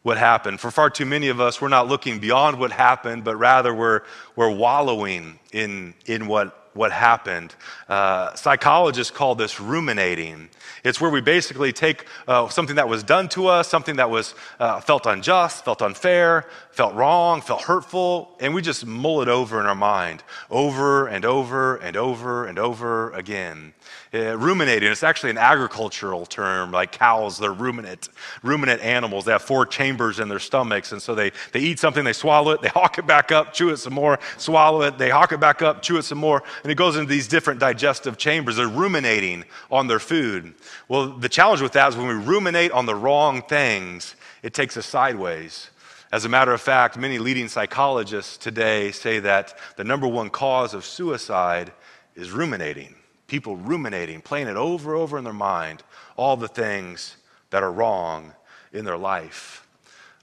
what 0.02 0.18
happened. 0.18 0.60
For 0.60 0.72
far 0.72 0.90
too 0.90 1.06
many 1.06 1.28
of 1.30 1.40
us, 1.40 1.62
we're 1.62 1.68
not 1.68 1.88
looking 1.88 2.20
beyond 2.20 2.60
what 2.60 2.72
happened, 2.72 3.24
but 3.24 3.36
rather 3.36 3.74
we're, 3.74 4.02
we're 4.36 4.50
wallowing 4.52 5.40
in, 5.52 5.94
in 6.06 6.28
what 6.28 6.69
what 6.80 6.94
happened. 6.94 7.54
Uh, 7.90 8.34
psychologists 8.36 9.12
call 9.12 9.36
this 9.36 9.60
ruminating. 9.60 10.48
It's 10.86 11.02
where 11.02 11.12
we 11.12 11.20
basically 11.20 11.74
take 11.74 12.06
uh, 12.26 12.48
something 12.48 12.78
that 12.78 12.88
was 12.88 13.04
done 13.04 13.28
to 13.30 13.48
us, 13.48 13.68
something 13.68 13.98
that 13.98 14.10
was 14.10 14.34
uh, 14.62 14.80
felt 14.80 15.06
unjust, 15.06 15.66
felt 15.66 15.82
unfair, 15.82 16.46
felt 16.72 16.96
wrong, 16.96 17.42
felt 17.42 17.64
hurtful, 17.64 18.34
and 18.40 18.54
we 18.56 18.62
just 18.62 18.86
mull 18.86 19.22
it 19.22 19.28
over 19.28 19.60
in 19.60 19.66
our 19.66 19.76
mind 19.76 20.24
over 20.50 21.06
and 21.08 21.26
over 21.26 21.76
and 21.76 21.98
over 21.98 22.46
and 22.46 22.58
over 22.58 23.12
again. 23.12 23.74
Uh, 24.12 24.36
ruminating, 24.40 24.92
it's 24.92 25.04
actually 25.04 25.30
an 25.30 25.38
agricultural 25.38 26.26
term, 26.26 26.72
like 26.72 26.92
cows, 26.92 27.38
they're 27.38 27.54
ruminant, 27.54 28.10
ruminant 28.42 28.82
animals. 28.82 29.24
They 29.24 29.32
have 29.34 29.44
four 29.44 29.68
chambers 29.68 30.20
in 30.20 30.30
their 30.30 30.40
stomachs, 30.40 30.92
and 30.92 31.00
so 31.00 31.14
they, 31.14 31.32
they 31.52 31.60
eat 31.60 31.78
something, 31.78 32.04
they 32.04 32.14
swallow 32.14 32.52
it, 32.54 32.62
they 32.64 32.70
hawk 32.74 32.98
it 32.98 33.06
back 33.06 33.32
up, 33.32 33.54
chew 33.54 33.70
it 33.70 33.78
some 33.78 33.94
more, 33.94 34.18
swallow 34.38 34.82
it, 34.82 34.98
they 34.98 35.12
hawk 35.12 35.32
it 35.32 35.40
back 35.40 35.62
up, 35.62 35.84
chew 35.84 35.98
it 35.98 36.04
some 36.04 36.18
more, 36.18 36.42
and 36.64 36.72
it 36.72 36.76
goes 36.76 36.96
into 36.96 37.08
these 37.08 37.28
different 37.28 37.60
digestive 37.60 38.18
chambers. 38.18 38.56
They're 38.56 38.68
ruminating 38.68 39.46
on 39.70 39.86
their 39.86 40.00
food. 40.00 40.56
Well, 40.88 41.10
the 41.10 41.30
challenge 41.30 41.62
with 41.62 41.74
that 41.74 41.90
is 41.90 41.96
when 41.96 42.08
we 42.08 42.16
ruminate 42.16 42.72
on 42.72 42.88
the 42.88 42.96
wrong 42.96 43.44
things, 43.44 44.16
it 44.42 44.56
takes 44.56 44.76
us 44.76 44.88
sideways. 44.88 45.70
As 46.12 46.26
a 46.26 46.30
matter 46.30 46.52
of 46.52 46.62
fact, 46.62 46.98
many 46.98 47.20
leading 47.20 47.48
psychologists 47.48 48.38
today 48.38 48.92
say 48.92 49.20
that 49.20 49.56
the 49.76 49.84
number 49.84 50.08
one 50.08 50.32
cause 50.32 50.74
of 50.74 50.84
suicide 50.84 51.72
is 52.16 52.32
ruminating. 52.32 52.96
People 53.30 53.56
ruminating, 53.56 54.22
playing 54.22 54.48
it 54.48 54.58
over 54.58 54.94
and 54.94 55.02
over 55.02 55.18
in 55.18 55.24
their 55.24 55.32
mind, 55.32 55.84
all 56.18 56.36
the 56.36 56.48
things 56.48 57.16
that 57.52 57.64
are 57.64 57.72
wrong 57.72 58.34
in 58.74 58.84
their 58.84 58.98
life. 58.98 59.66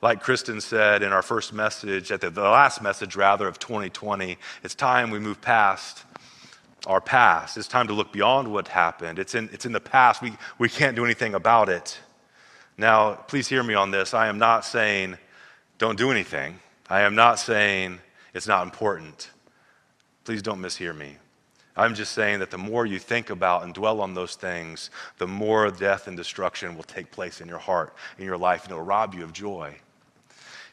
Like 0.03 0.21
Kristen 0.21 0.61
said 0.61 1.03
in 1.03 1.13
our 1.13 1.23
first 1.23 1.53
message, 1.53 2.13
at 2.13 2.21
the, 2.21 2.29
the 2.29 2.43
last 2.43 2.83
message 2.83 3.17
rather 3.17 3.49
of 3.49 3.59
2020, 3.59 4.37
it's 4.63 4.75
time 4.75 5.11
we 5.11 5.19
move 5.19 5.41
past 5.41 6.05
our 6.87 7.01
past. 7.01 7.57
It's 7.57 7.69
time 7.69 7.89
to 7.89 7.95
look 7.95 8.13
beyond 8.13 8.51
what 8.53 8.69
happened. 8.69 9.19
It's 9.19 9.35
in, 9.35 9.49
it's 9.53 9.67
in 9.67 9.73
the 9.73 9.81
past. 9.81 10.23
We, 10.23 10.33
we 10.59 10.69
can't 10.69 10.95
do 10.95 11.05
anything 11.05 11.35
about 11.35 11.69
it. 11.69 11.99
Now, 12.79 13.15
please 13.15 13.49
hear 13.49 13.63
me 13.63 13.75
on 13.75 13.91
this. 13.91 14.15
I 14.15 14.29
am 14.29 14.39
not 14.39 14.65
saying 14.65 15.17
don't 15.79 15.99
do 15.99 16.11
anything. 16.11 16.61
I 16.89 17.03
am 17.03 17.15
not 17.15 17.39
saying 17.39 17.99
it's 18.35 18.47
not 18.47 18.63
important. 18.63 19.31
Please 20.25 20.43
don't 20.43 20.61
mishear 20.61 20.97
me. 20.97 21.17
I'm 21.77 21.95
just 21.95 22.13
saying 22.13 22.39
that 22.39 22.51
the 22.51 22.59
more 22.59 22.87
you 22.87 22.99
think 22.99 23.31
about 23.31 23.65
and 23.65 23.75
dwell 23.75 24.01
on 24.01 24.15
those 24.15 24.35
things, 24.35 24.91
the 25.19 25.27
more 25.27 25.71
death 25.71 26.09
and 26.09 26.17
destruction 26.17 26.77
will 26.77 26.85
take 26.85 27.11
place 27.11 27.41
in 27.41 27.49
your 27.49 27.59
heart, 27.59 27.95
in 28.19 28.25
your 28.25 28.39
life, 28.39 28.65
and 28.65 28.73
it'll 28.73 28.85
rob 28.85 29.15
you 29.15 29.25
of 29.25 29.33
joy. 29.33 29.77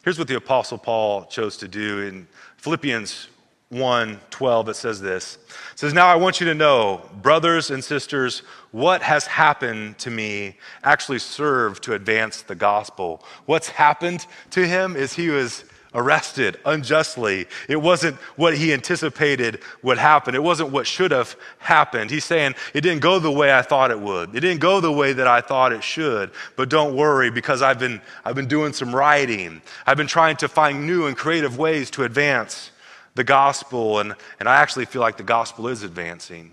Here's 0.03 0.19
what 0.19 0.27
the 0.27 0.35
Apostle 0.35 0.77
Paul 0.77 1.25
chose 1.25 1.57
to 1.57 1.67
do 1.67 2.01
in 2.01 2.27
Philippians 2.57 3.27
1 3.69 4.19
12, 4.29 4.69
it 4.69 4.75
says 4.75 5.01
this. 5.01 5.37
It 5.73 5.79
says, 5.79 5.93
Now 5.93 6.07
I 6.07 6.15
want 6.15 6.39
you 6.39 6.45
to 6.47 6.53
know, 6.53 7.09
brothers 7.21 7.71
and 7.71 7.83
sisters, 7.83 8.43
what 8.71 9.01
has 9.01 9.25
happened 9.25 9.97
to 9.99 10.11
me 10.11 10.57
actually 10.83 11.19
served 11.19 11.83
to 11.83 11.93
advance 11.93 12.43
the 12.43 12.55
gospel. 12.55 13.23
What's 13.45 13.69
happened 13.69 14.27
to 14.51 14.67
him 14.67 14.95
is 14.95 15.13
he 15.13 15.29
was 15.29 15.65
arrested 15.95 16.59
unjustly. 16.65 17.47
It 17.67 17.75
wasn't 17.75 18.17
what 18.35 18.57
he 18.57 18.73
anticipated 18.73 19.59
would 19.81 19.97
happen. 19.97 20.35
It 20.35 20.43
wasn't 20.43 20.71
what 20.71 20.87
should 20.87 21.11
have 21.11 21.35
happened. 21.59 22.09
He's 22.09 22.25
saying, 22.25 22.55
It 22.73 22.81
didn't 22.81 23.01
go 23.01 23.19
the 23.19 23.31
way 23.31 23.53
I 23.53 23.61
thought 23.61 23.91
it 23.91 23.99
would. 23.99 24.35
It 24.35 24.39
didn't 24.39 24.61
go 24.61 24.79
the 24.79 24.91
way 24.91 25.13
that 25.13 25.27
I 25.27 25.41
thought 25.41 25.71
it 25.71 25.83
should. 25.83 26.31
But 26.55 26.69
don't 26.69 26.95
worry 26.95 27.29
because 27.29 27.61
I've 27.61 27.79
been, 27.79 28.01
I've 28.25 28.35
been 28.35 28.47
doing 28.47 28.73
some 28.73 28.95
writing. 28.95 29.61
I've 29.85 29.97
been 29.97 30.07
trying 30.07 30.37
to 30.37 30.47
find 30.47 30.85
new 30.85 31.07
and 31.07 31.15
creative 31.15 31.57
ways 31.57 31.89
to 31.91 32.03
advance 32.03 32.71
the 33.15 33.23
gospel, 33.23 33.99
and, 33.99 34.15
and 34.39 34.49
I 34.49 34.55
actually 34.55 34.85
feel 34.85 35.01
like 35.01 35.17
the 35.17 35.23
gospel 35.23 35.67
is 35.67 35.83
advancing. 35.83 36.51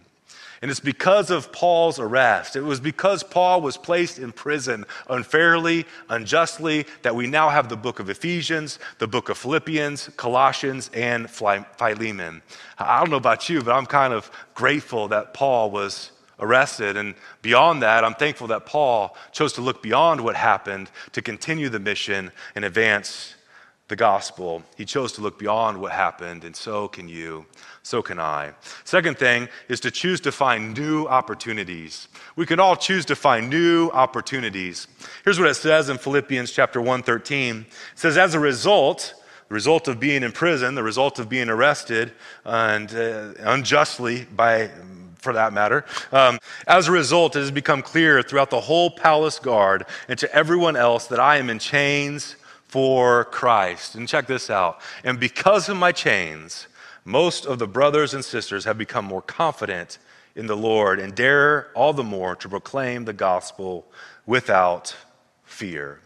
And 0.63 0.71
it's 0.71 0.81
because 0.81 1.31
of 1.31 1.53
Paul's 1.53 1.99
arrest. 1.99 2.55
It 2.55 2.61
was 2.61 2.81
because 2.81 3.23
Paul 3.23 3.63
was 3.63 3.79
placed 3.79 4.19
in 4.19 4.31
prison 4.31 4.85
unfairly, 5.09 5.87
unjustly, 6.11 6.87
that 7.01 7.17
we 7.17 7.27
now 7.27 7.49
have 7.49 7.71
the 7.71 7.79
book 7.79 7.99
of 7.99 8.11
Ephesians, 8.11 8.79
the 8.99 9.07
book 9.07 9.31
of 9.31 9.39
Philippians, 9.39 10.11
Colossians, 10.19 10.91
and 10.93 11.31
Philemon. 11.31 12.43
I 12.79 13.01
don't 13.01 13.11
know 13.11 13.17
about 13.17 13.49
you, 13.49 13.63
but 13.63 13.73
I'm 13.73 13.87
kind 13.87 14.13
of 14.13 14.31
grateful 14.55 15.09
that 15.09 15.33
Paul 15.33 15.71
was 15.71 16.11
arrested. 16.39 16.99
And 16.99 17.15
beyond 17.41 17.83
that, 17.83 18.05
I'm 18.05 18.15
thankful 18.15 18.49
that 18.49 18.67
Paul 18.67 19.17
chose 19.33 19.55
to 19.55 19.63
look 19.63 19.83
beyond 19.83 20.21
what 20.21 20.37
happened 20.37 20.91
to 21.13 21.23
continue 21.23 21.71
the 21.71 21.81
mission 21.81 22.33
and 22.55 22.67
advance 22.67 23.35
the 23.91 23.97
gospel. 23.97 24.63
He 24.77 24.87
chose 24.87 25.13
to 25.13 25.21
look 25.21 25.39
beyond 25.39 25.79
what 25.79 25.93
happened, 25.93 26.45
and 26.45 26.57
so 26.57 26.89
can 26.89 27.09
you. 27.09 27.45
So 27.83 28.01
can 28.01 28.19
I. 28.19 28.55
Second 28.85 29.19
thing 29.19 29.49
is 29.69 29.81
to 29.81 29.91
choose 29.91 30.21
to 30.23 30.33
find 30.33 30.75
new 30.79 31.07
opportunities. 31.07 32.09
We 32.37 32.47
can 32.47 32.61
all 32.61 32.77
choose 32.77 33.05
to 33.07 33.17
find 33.17 33.51
new 33.51 33.91
opportunities. 33.91 34.87
Here's 35.25 35.39
what 35.39 35.49
it 35.49 35.55
says 35.55 35.91
in 35.91 35.99
Philippians 35.99 36.53
chapter 36.53 36.81
1:13. 36.81 37.67
It 37.93 37.99
says, 37.99 38.17
"As 38.17 38.35
a 38.35 38.41
result, 38.41 39.15
the 39.49 39.55
result 39.55 39.89
of 39.89 39.99
being 39.99 40.23
in 40.23 40.33
prison, 40.33 40.77
the 40.77 40.83
result 40.83 41.19
of 41.19 41.29
being 41.29 41.49
arrested 41.51 42.13
and 42.45 42.95
uh, 42.95 43.33
unjustly 43.41 44.25
by 44.25 44.71
for 45.21 45.35
that 45.35 45.53
matter. 45.53 45.85
Um, 46.13 46.39
as 46.67 46.89
a 46.89 46.93
result, 46.93 47.37
it 47.37 47.41
has 47.41 47.51
become 47.51 47.83
clear 47.83 48.23
throughout 48.23 48.49
the 48.49 48.61
whole 48.61 48.91
palace 48.91 49.39
guard 49.39 49.85
and 50.09 50.19
to 50.19 50.35
everyone 50.35 50.77
else 50.77 51.09
that 51.09 51.21
I 51.21 51.37
am 51.37 51.51
in 51.51 51.59
chains 51.59 52.37
for 52.71 53.25
Christ. 53.25 53.97
And 53.97 54.09
check 54.09 54.29
this 54.29 54.49
out. 54.49 54.81
And 55.03 55.19
because 55.19 55.69
of 55.69 55.77
my 55.77 55.91
chains, 55.91 56.69
most 57.05 57.45
of 57.45 57.59
the 57.59 57.67
brothers 57.67 58.15
and 58.15 58.25
sisters 58.25 58.65
have 58.65 58.79
become 58.79 59.05
more 59.05 59.23
confident 59.23 59.99
in 60.37 60.47
the 60.47 60.57
Lord 60.57 61.01
and 61.01 61.13
dare 61.13 61.73
all 61.75 61.93
the 61.93 62.05
more 62.05 62.37
to 62.37 62.49
proclaim 62.49 63.07
the 63.07 63.13
gospel 63.13 63.91
without 64.25 64.95
fear. 65.43 65.99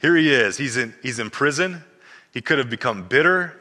Here 0.00 0.14
he 0.14 0.32
is. 0.32 0.56
He's 0.56 0.76
in, 0.76 0.94
he's 1.02 1.18
in 1.18 1.28
prison. 1.28 1.82
He 2.32 2.40
could 2.40 2.58
have 2.58 2.70
become 2.70 3.08
bitter. 3.08 3.58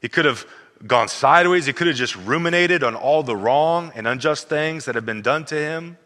He 0.00 0.08
could 0.08 0.24
have 0.24 0.46
gone 0.86 1.08
sideways. 1.08 1.66
He 1.66 1.72
could 1.72 1.88
have 1.88 1.96
just 1.96 2.14
ruminated 2.14 2.84
on 2.84 2.94
all 2.94 3.24
the 3.24 3.36
wrong 3.36 3.90
and 3.96 4.06
unjust 4.06 4.48
things 4.48 4.84
that 4.84 4.94
have 4.94 5.04
been 5.04 5.22
done 5.22 5.44
to 5.46 5.56
him. 5.56 5.98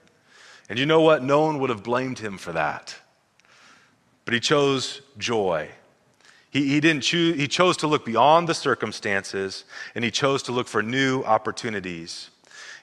And 0.71 0.79
you 0.79 0.87
know 0.87 1.03
what? 1.03 1.23
No 1.23 1.43
one 1.43 1.59
would 1.59 1.69
have 1.69 1.83
blamed 1.83 2.19
him 2.19 2.39
for 2.39 2.53
that 2.53 2.97
but 4.31 4.35
he 4.35 4.39
chose 4.41 5.03
joy. 5.19 5.69
He, 6.51 6.69
he, 6.69 6.79
didn't 6.79 7.03
choose, 7.03 7.35
he 7.35 7.49
chose 7.49 7.77
to 7.79 7.89
look 7.89 8.05
beyond 8.05 8.49
the 8.49 8.55
circumstances 8.55 9.65
and 9.97 10.05
he 10.05 10.13
chose 10.13 10.45
to 10.45 10.53
look 10.53 10.69
for 10.69 10.85
new 10.85 11.25
opportunities. 11.25 12.31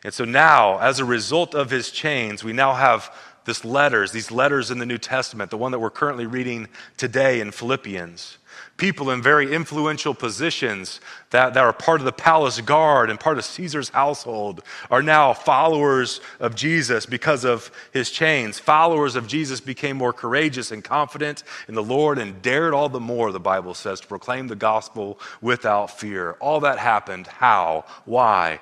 And 0.04 0.14
so 0.14 0.26
now, 0.26 0.78
as 0.80 1.00
a 1.00 1.06
result 1.06 1.56
of 1.56 1.70
his 1.70 1.90
chains, 1.90 2.44
we 2.44 2.52
now 2.52 2.74
have 2.74 3.16
this 3.46 3.64
letters, 3.64 4.12
these 4.12 4.30
letters 4.30 4.72
in 4.72 4.80
the 4.80 4.86
New 4.86 4.98
Testament, 4.98 5.50
the 5.50 5.58
one 5.58 5.72
that 5.72 5.80
we're 5.80 5.90
currently 5.90 6.26
reading 6.26 6.68
today 6.98 7.40
in 7.40 7.52
Philippians 7.52 8.40
people 8.78 9.10
in 9.10 9.22
very 9.22 9.54
influential 9.54 10.14
positions 10.14 11.02
that, 11.32 11.54
that 11.56 11.64
are 11.64 11.74
part 11.74 12.00
of 12.00 12.06
the 12.06 12.12
palace 12.12 12.62
guard 12.62 13.10
and 13.10 13.20
part 13.20 13.38
of 13.38 13.44
Caesar's 13.44 13.90
household 13.90 14.64
are 14.90 15.02
now 15.02 15.34
followers 15.34 16.22
of 16.40 16.56
Jesus 16.56 17.06
because 17.06 17.44
of 17.44 17.72
his 17.92 18.12
chains. 18.12 18.60
Followers 18.60 19.16
of 19.16 19.28
Jesus 19.28 19.60
became 19.60 19.98
more 19.98 20.14
courageous 20.14 20.72
and 20.72 20.84
confident 20.84 21.44
in 21.68 21.74
the 21.74 21.84
Lord 21.84 22.20
and 22.20 22.42
dared 22.42 22.74
all 22.74 22.90
the 22.90 23.00
more, 23.00 23.32
the 23.32 23.40
Bible 23.40 23.74
says, 23.74 24.00
to 24.00 24.08
proclaim 24.08 24.48
the 24.48 24.56
gospel 24.56 25.20
without 25.42 26.00
fear. 26.00 26.34
All 26.40 26.60
that 26.62 26.78
happened. 26.78 27.28
How? 27.28 27.86
Why? 28.06 28.60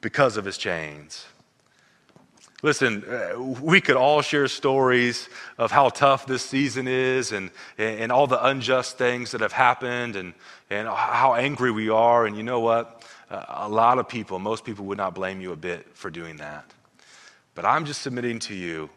Because 0.00 0.36
of 0.38 0.46
his 0.46 0.56
chains. 0.56 1.26
Listen, 2.62 3.04
uh, 3.04 3.40
we 3.40 3.80
could 3.80 3.96
all 3.96 4.20
share 4.20 4.46
stories 4.46 5.28
of 5.56 5.70
how 5.70 5.88
tough 5.88 6.26
this 6.26 6.42
season 6.42 6.86
is 6.86 7.32
and, 7.32 7.50
and 7.78 8.12
all 8.12 8.26
the 8.26 8.44
unjust 8.46 8.98
things 8.98 9.30
that 9.30 9.40
have 9.40 9.52
happened 9.52 10.14
and, 10.16 10.34
and 10.68 10.86
how 10.86 11.34
angry 11.34 11.70
we 11.70 11.88
are. 11.88 12.26
And 12.26 12.36
you 12.36 12.42
know 12.42 12.60
what? 12.60 13.02
Uh, 13.30 13.44
a 13.48 13.68
lot 13.68 13.98
of 13.98 14.08
people, 14.08 14.38
most 14.38 14.64
people 14.64 14.84
would 14.86 14.98
not 14.98 15.14
blame 15.14 15.40
you 15.40 15.52
a 15.52 15.56
bit 15.56 15.86
for 15.94 16.10
doing 16.10 16.36
that. 16.36 16.64
But 17.54 17.64
I'm 17.64 17.86
just 17.86 18.02
submitting 18.02 18.40
to 18.40 18.54
you 18.54 18.90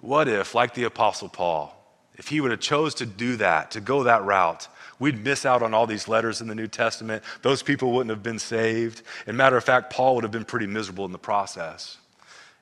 what 0.00 0.28
if, 0.28 0.54
like 0.54 0.74
the 0.74 0.84
Apostle 0.84 1.28
Paul, 1.28 1.74
if 2.16 2.28
he 2.28 2.42
would 2.42 2.50
have 2.50 2.60
chose 2.60 2.94
to 2.96 3.06
do 3.06 3.36
that, 3.36 3.70
to 3.70 3.80
go 3.80 4.02
that 4.02 4.22
route, 4.24 4.68
we'd 4.98 5.24
miss 5.24 5.46
out 5.46 5.62
on 5.62 5.72
all 5.72 5.86
these 5.86 6.08
letters 6.08 6.42
in 6.42 6.48
the 6.48 6.54
New 6.54 6.66
Testament. 6.66 7.22
Those 7.40 7.62
people 7.62 7.92
wouldn't 7.92 8.10
have 8.10 8.22
been 8.22 8.38
saved. 8.38 9.02
And 9.26 9.36
matter 9.36 9.56
of 9.56 9.64
fact, 9.64 9.90
Paul 9.90 10.16
would 10.16 10.24
have 10.24 10.30
been 10.30 10.44
pretty 10.44 10.66
miserable 10.66 11.06
in 11.06 11.12
the 11.12 11.18
process. 11.18 11.96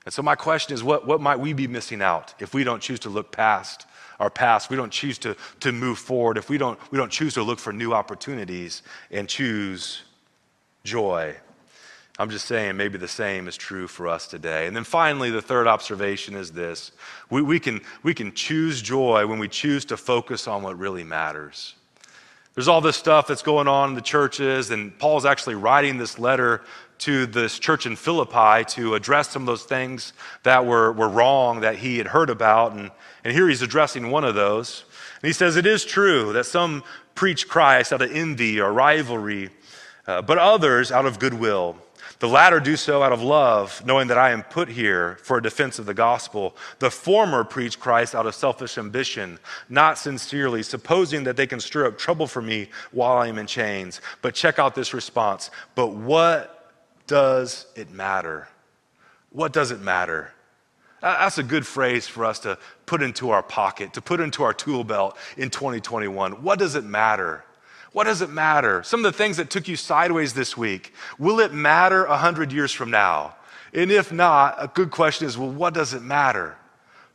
And 0.04 0.14
so, 0.14 0.22
my 0.22 0.34
question 0.34 0.74
is 0.74 0.82
what, 0.82 1.06
what 1.06 1.20
might 1.20 1.38
we 1.38 1.52
be 1.52 1.66
missing 1.66 2.00
out 2.02 2.34
if 2.38 2.54
we 2.54 2.64
don't 2.64 2.80
choose 2.80 3.00
to 3.00 3.10
look 3.10 3.32
past 3.32 3.86
our 4.20 4.30
past, 4.30 4.68
we 4.68 4.76
don't 4.76 4.92
choose 4.92 5.18
to, 5.18 5.34
to 5.60 5.72
move 5.72 5.98
forward, 5.98 6.36
if 6.36 6.50
we 6.50 6.58
don't, 6.58 6.78
we 6.92 6.98
don't 6.98 7.10
choose 7.10 7.34
to 7.34 7.42
look 7.42 7.58
for 7.58 7.72
new 7.72 7.94
opportunities 7.94 8.82
and 9.10 9.26
choose 9.26 10.02
joy. 10.84 11.34
I'm 12.18 12.28
just 12.28 12.44
saying, 12.44 12.76
maybe 12.76 12.98
the 12.98 13.08
same 13.08 13.48
is 13.48 13.56
true 13.56 13.88
for 13.88 14.06
us 14.06 14.26
today. 14.26 14.66
And 14.66 14.76
then 14.76 14.84
finally, 14.84 15.30
the 15.30 15.40
third 15.40 15.66
observation 15.66 16.34
is 16.34 16.52
this 16.52 16.92
we, 17.30 17.40
we, 17.40 17.58
can, 17.58 17.80
we 18.02 18.12
can 18.12 18.32
choose 18.34 18.82
joy 18.82 19.26
when 19.26 19.38
we 19.38 19.48
choose 19.48 19.86
to 19.86 19.96
focus 19.96 20.46
on 20.46 20.62
what 20.62 20.78
really 20.78 21.02
matters. 21.02 21.74
There's 22.54 22.68
all 22.68 22.80
this 22.80 22.96
stuff 22.96 23.28
that's 23.28 23.42
going 23.42 23.68
on 23.68 23.90
in 23.90 23.94
the 23.94 24.00
churches, 24.00 24.70
and 24.70 24.96
Paul's 24.98 25.24
actually 25.24 25.54
writing 25.54 25.98
this 25.98 26.18
letter 26.18 26.62
to 26.98 27.26
this 27.26 27.58
church 27.58 27.86
in 27.86 27.96
Philippi 27.96 28.64
to 28.74 28.94
address 28.94 29.30
some 29.30 29.42
of 29.42 29.46
those 29.46 29.62
things 29.62 30.12
that 30.42 30.66
were, 30.66 30.92
were 30.92 31.08
wrong 31.08 31.60
that 31.60 31.76
he 31.76 31.96
had 31.96 32.08
heard 32.08 32.28
about. 32.28 32.72
And, 32.72 32.90
and 33.24 33.32
here 33.32 33.48
he's 33.48 33.62
addressing 33.62 34.10
one 34.10 34.24
of 34.24 34.34
those. 34.34 34.84
And 35.22 35.28
he 35.28 35.32
says, 35.32 35.56
It 35.56 35.64
is 35.64 35.84
true 35.84 36.32
that 36.32 36.44
some 36.44 36.82
preach 37.14 37.48
Christ 37.48 37.92
out 37.92 38.02
of 38.02 38.10
envy 38.12 38.60
or 38.60 38.72
rivalry, 38.72 39.50
uh, 40.06 40.22
but 40.22 40.36
others 40.36 40.90
out 40.90 41.06
of 41.06 41.18
goodwill. 41.18 41.76
The 42.20 42.28
latter 42.28 42.60
do 42.60 42.76
so 42.76 43.02
out 43.02 43.12
of 43.12 43.22
love, 43.22 43.82
knowing 43.86 44.08
that 44.08 44.18
I 44.18 44.30
am 44.30 44.42
put 44.42 44.68
here 44.68 45.18
for 45.22 45.38
a 45.38 45.42
defense 45.42 45.78
of 45.78 45.86
the 45.86 45.94
gospel. 45.94 46.54
The 46.78 46.90
former 46.90 47.44
preach 47.44 47.80
Christ 47.80 48.14
out 48.14 48.26
of 48.26 48.34
selfish 48.34 48.76
ambition, 48.76 49.38
not 49.70 49.96
sincerely, 49.96 50.62
supposing 50.62 51.24
that 51.24 51.38
they 51.38 51.46
can 51.46 51.60
stir 51.60 51.86
up 51.86 51.96
trouble 51.96 52.26
for 52.26 52.42
me 52.42 52.68
while 52.92 53.16
I 53.16 53.28
am 53.28 53.38
in 53.38 53.46
chains. 53.46 54.02
But 54.20 54.34
check 54.34 54.58
out 54.58 54.74
this 54.74 54.92
response. 54.92 55.50
But 55.74 55.94
what 55.94 56.70
does 57.06 57.66
it 57.74 57.90
matter? 57.90 58.48
What 59.30 59.54
does 59.54 59.70
it 59.70 59.80
matter? 59.80 60.34
That's 61.00 61.38
a 61.38 61.42
good 61.42 61.66
phrase 61.66 62.06
for 62.06 62.26
us 62.26 62.38
to 62.40 62.58
put 62.84 63.00
into 63.00 63.30
our 63.30 63.42
pocket, 63.42 63.94
to 63.94 64.02
put 64.02 64.20
into 64.20 64.42
our 64.42 64.52
tool 64.52 64.84
belt 64.84 65.16
in 65.38 65.48
2021. 65.48 66.42
What 66.42 66.58
does 66.58 66.74
it 66.74 66.84
matter? 66.84 67.44
What 67.92 68.04
does 68.04 68.22
it 68.22 68.30
matter? 68.30 68.82
Some 68.82 69.04
of 69.04 69.12
the 69.12 69.16
things 69.16 69.36
that 69.38 69.50
took 69.50 69.66
you 69.66 69.76
sideways 69.76 70.32
this 70.32 70.56
week, 70.56 70.94
will 71.18 71.40
it 71.40 71.52
matter 71.52 72.06
100 72.06 72.52
years 72.52 72.72
from 72.72 72.90
now? 72.90 73.34
And 73.72 73.90
if 73.90 74.12
not, 74.12 74.56
a 74.58 74.68
good 74.68 74.90
question 74.90 75.26
is, 75.26 75.36
well, 75.36 75.50
what 75.50 75.74
does 75.74 75.94
it 75.94 76.02
matter? 76.02 76.56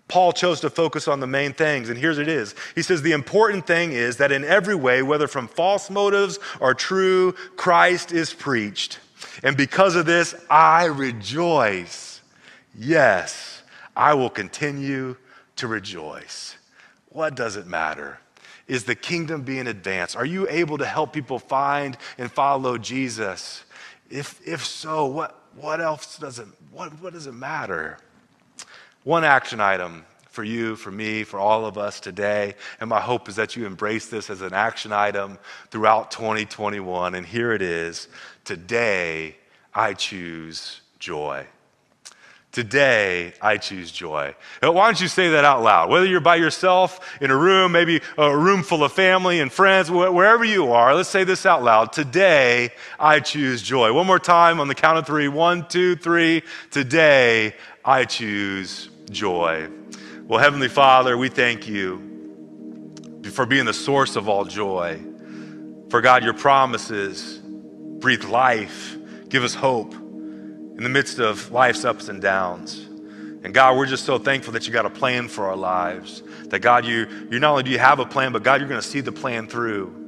Paul 0.08 0.34
chose 0.34 0.60
to 0.62 0.70
focus 0.70 1.08
on 1.08 1.20
the 1.20 1.28
main 1.28 1.54
things, 1.54 1.90
and 1.90 1.98
here's 1.98 2.20
it 2.20 2.28
is. 2.28 2.54
He 2.76 2.84
says, 2.84 3.02
The 3.02 3.14
important 3.14 3.66
thing 3.66 3.92
is 3.92 4.18
that 4.18 4.32
in 4.32 4.44
every 4.44 4.76
way, 4.76 5.02
whether 5.02 5.28
from 5.28 5.48
false 5.48 5.90
motives 5.90 6.38
or 6.60 6.76
true, 6.76 7.32
Christ 7.56 8.12
is 8.12 8.32
preached. 8.32 9.00
And 9.44 9.58
because 9.58 9.96
of 9.96 10.06
this, 10.06 10.36
I 10.50 10.86
rejoice. 10.86 12.22
Yes, 12.78 13.64
I 13.96 14.14
will 14.14 14.30
continue 14.30 15.16
to 15.56 15.68
rejoice. 15.68 16.56
What 17.10 17.36
does 17.36 17.56
it 17.56 17.66
matter? 17.66 18.20
Is 18.68 18.86
the 18.86 18.96
kingdom 18.96 19.44
being 19.44 19.68
advanced? 19.68 20.16
Are 20.16 20.26
you 20.26 20.48
able 20.50 20.78
to 20.80 20.86
help 20.86 21.14
people 21.14 21.40
find 21.40 21.98
and 22.18 22.32
follow 22.32 22.78
Jesus? 22.78 23.64
If, 24.10 24.46
if 24.48 24.66
so, 24.66 25.06
what, 25.06 25.40
what 25.56 25.82
else 25.82 26.18
does 26.18 26.40
it, 26.40 26.48
what, 26.72 27.00
what 27.02 27.14
does 27.14 27.28
it 27.28 27.34
matter? 27.34 27.98
One 29.04 29.24
action 29.24 29.60
item 29.60 30.06
for 30.36 30.44
you, 30.44 30.76
for 30.76 30.92
me, 30.92 31.24
for 31.24 31.40
all 31.40 31.66
of 31.66 31.78
us 31.78 32.00
today. 32.00 32.56
And 32.80 32.90
my 32.90 33.00
hope 33.00 33.30
is 33.30 33.38
that 33.38 33.56
you 33.56 33.66
embrace 33.66 34.08
this 34.08 34.30
as 34.30 34.42
an 34.42 34.54
action 34.54 34.92
item 34.92 35.38
throughout 35.70 36.12
2021. 36.12 37.16
And 37.16 37.26
here 37.26 37.54
it 37.54 37.62
is 37.62 38.08
Today, 38.44 39.38
I 39.74 39.94
choose 39.94 40.82
joy. 41.00 41.48
Today, 42.56 43.34
I 43.42 43.58
choose 43.58 43.92
joy. 43.92 44.34
Why 44.62 44.86
don't 44.86 45.02
you 45.02 45.10
say 45.10 45.32
that 45.32 45.44
out 45.44 45.62
loud? 45.62 45.90
Whether 45.90 46.06
you're 46.06 46.22
by 46.22 46.38
yourself 46.38 47.02
in 47.20 47.30
a 47.30 47.36
room, 47.36 47.74
maybe 47.74 48.00
a 48.18 48.34
room 48.34 48.64
full 48.64 48.82
of 48.86 48.94
family 48.94 49.42
and 49.42 49.52
friends, 49.52 49.92
wherever 49.92 50.46
you 50.46 50.72
are, 50.72 50.96
let's 50.96 51.10
say 51.10 51.26
this 51.26 51.46
out 51.46 51.64
loud. 51.64 51.92
Today, 51.92 52.70
I 52.98 53.20
choose 53.20 53.62
joy. 53.62 53.92
One 53.92 54.08
more 54.08 54.20
time 54.20 54.62
on 54.62 54.70
the 54.70 54.74
count 54.74 54.98
of 54.98 55.06
three. 55.06 55.28
One, 55.28 55.68
two, 55.68 55.98
three. 55.98 56.44
Today, 56.72 57.56
I 57.84 58.06
choose 58.06 58.88
joy. 59.10 59.68
Well, 60.24 60.40
Heavenly 60.40 60.70
Father, 60.70 61.18
we 61.18 61.28
thank 61.28 61.68
you 61.68 63.22
for 63.34 63.46
being 63.46 63.66
the 63.66 63.74
source 63.74 64.16
of 64.16 64.30
all 64.30 64.46
joy. 64.46 64.98
For 65.90 66.00
God, 66.00 66.24
your 66.24 66.34
promises 66.34 67.38
breathe 68.00 68.24
life, 68.24 68.96
give 69.28 69.44
us 69.44 69.54
hope 69.54 69.94
in 70.78 70.84
the 70.84 70.90
midst 70.90 71.20
of 71.20 71.52
life's 71.52 71.86
ups 71.86 72.10
and 72.10 72.22
downs. 72.22 72.86
And 73.44 73.54
God, 73.54 73.78
we're 73.78 73.86
just 73.86 74.06
so 74.06 74.18
thankful 74.18 74.54
that 74.54 74.66
you 74.66 74.74
got 74.74 74.86
a 74.86 74.90
plan 74.90 75.28
for 75.28 75.48
our 75.48 75.56
lives. 75.56 76.24
That 76.46 76.60
God, 76.60 76.84
you, 76.84 77.08
you 77.30 77.40
not 77.40 77.52
only 77.52 77.64
do 77.64 77.72
you 77.72 77.80
have 77.80 78.00
a 78.00 78.06
plan, 78.06 78.32
but 78.32 78.44
God, 78.44 78.60
you're 78.60 78.68
going 78.68 78.82
to 78.82 78.88
see 78.88 79.02
the 79.02 79.12
plan 79.12 79.48
through. 79.48 80.06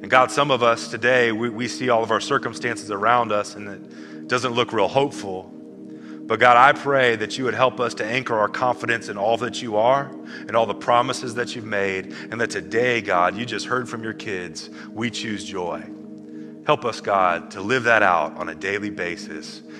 And 0.00 0.10
God, 0.10 0.30
some 0.30 0.50
of 0.50 0.62
us 0.62 0.88
today, 0.88 1.30
we, 1.30 1.50
we 1.50 1.68
see 1.68 1.90
all 1.90 2.02
of 2.02 2.10
our 2.10 2.20
circumstances 2.20 2.90
around 2.90 3.30
us 3.30 3.56
and 3.56 3.68
it 3.68 4.28
doesn't 4.28 4.52
look 4.52 4.72
real 4.72 4.88
hopeful. 4.88 5.52
But 6.28 6.40
God, 6.40 6.56
I 6.56 6.78
pray 6.78 7.16
that 7.16 7.36
you 7.36 7.44
would 7.44 7.54
help 7.54 7.80
us 7.80 7.94
to 7.94 8.04
anchor 8.04 8.38
our 8.38 8.48
confidence 8.48 9.08
in 9.08 9.16
all 9.16 9.36
that 9.38 9.60
you 9.60 9.76
are 9.76 10.10
and 10.46 10.54
all 10.54 10.66
the 10.66 10.74
promises 10.74 11.34
that 11.34 11.56
you've 11.56 11.64
made. 11.64 12.14
And 12.30 12.40
that 12.40 12.50
today, 12.50 13.00
God, 13.00 13.36
you 13.36 13.46
just 13.46 13.66
heard 13.66 13.88
from 13.88 14.02
your 14.02 14.12
kids, 14.12 14.70
we 14.92 15.10
choose 15.10 15.44
joy. 15.44 15.82
Help 16.66 16.84
us, 16.84 17.00
God, 17.00 17.50
to 17.52 17.62
live 17.62 17.84
that 17.84 18.02
out 18.02 18.36
on 18.36 18.50
a 18.50 18.54
daily 18.54 18.90
basis. 18.90 19.62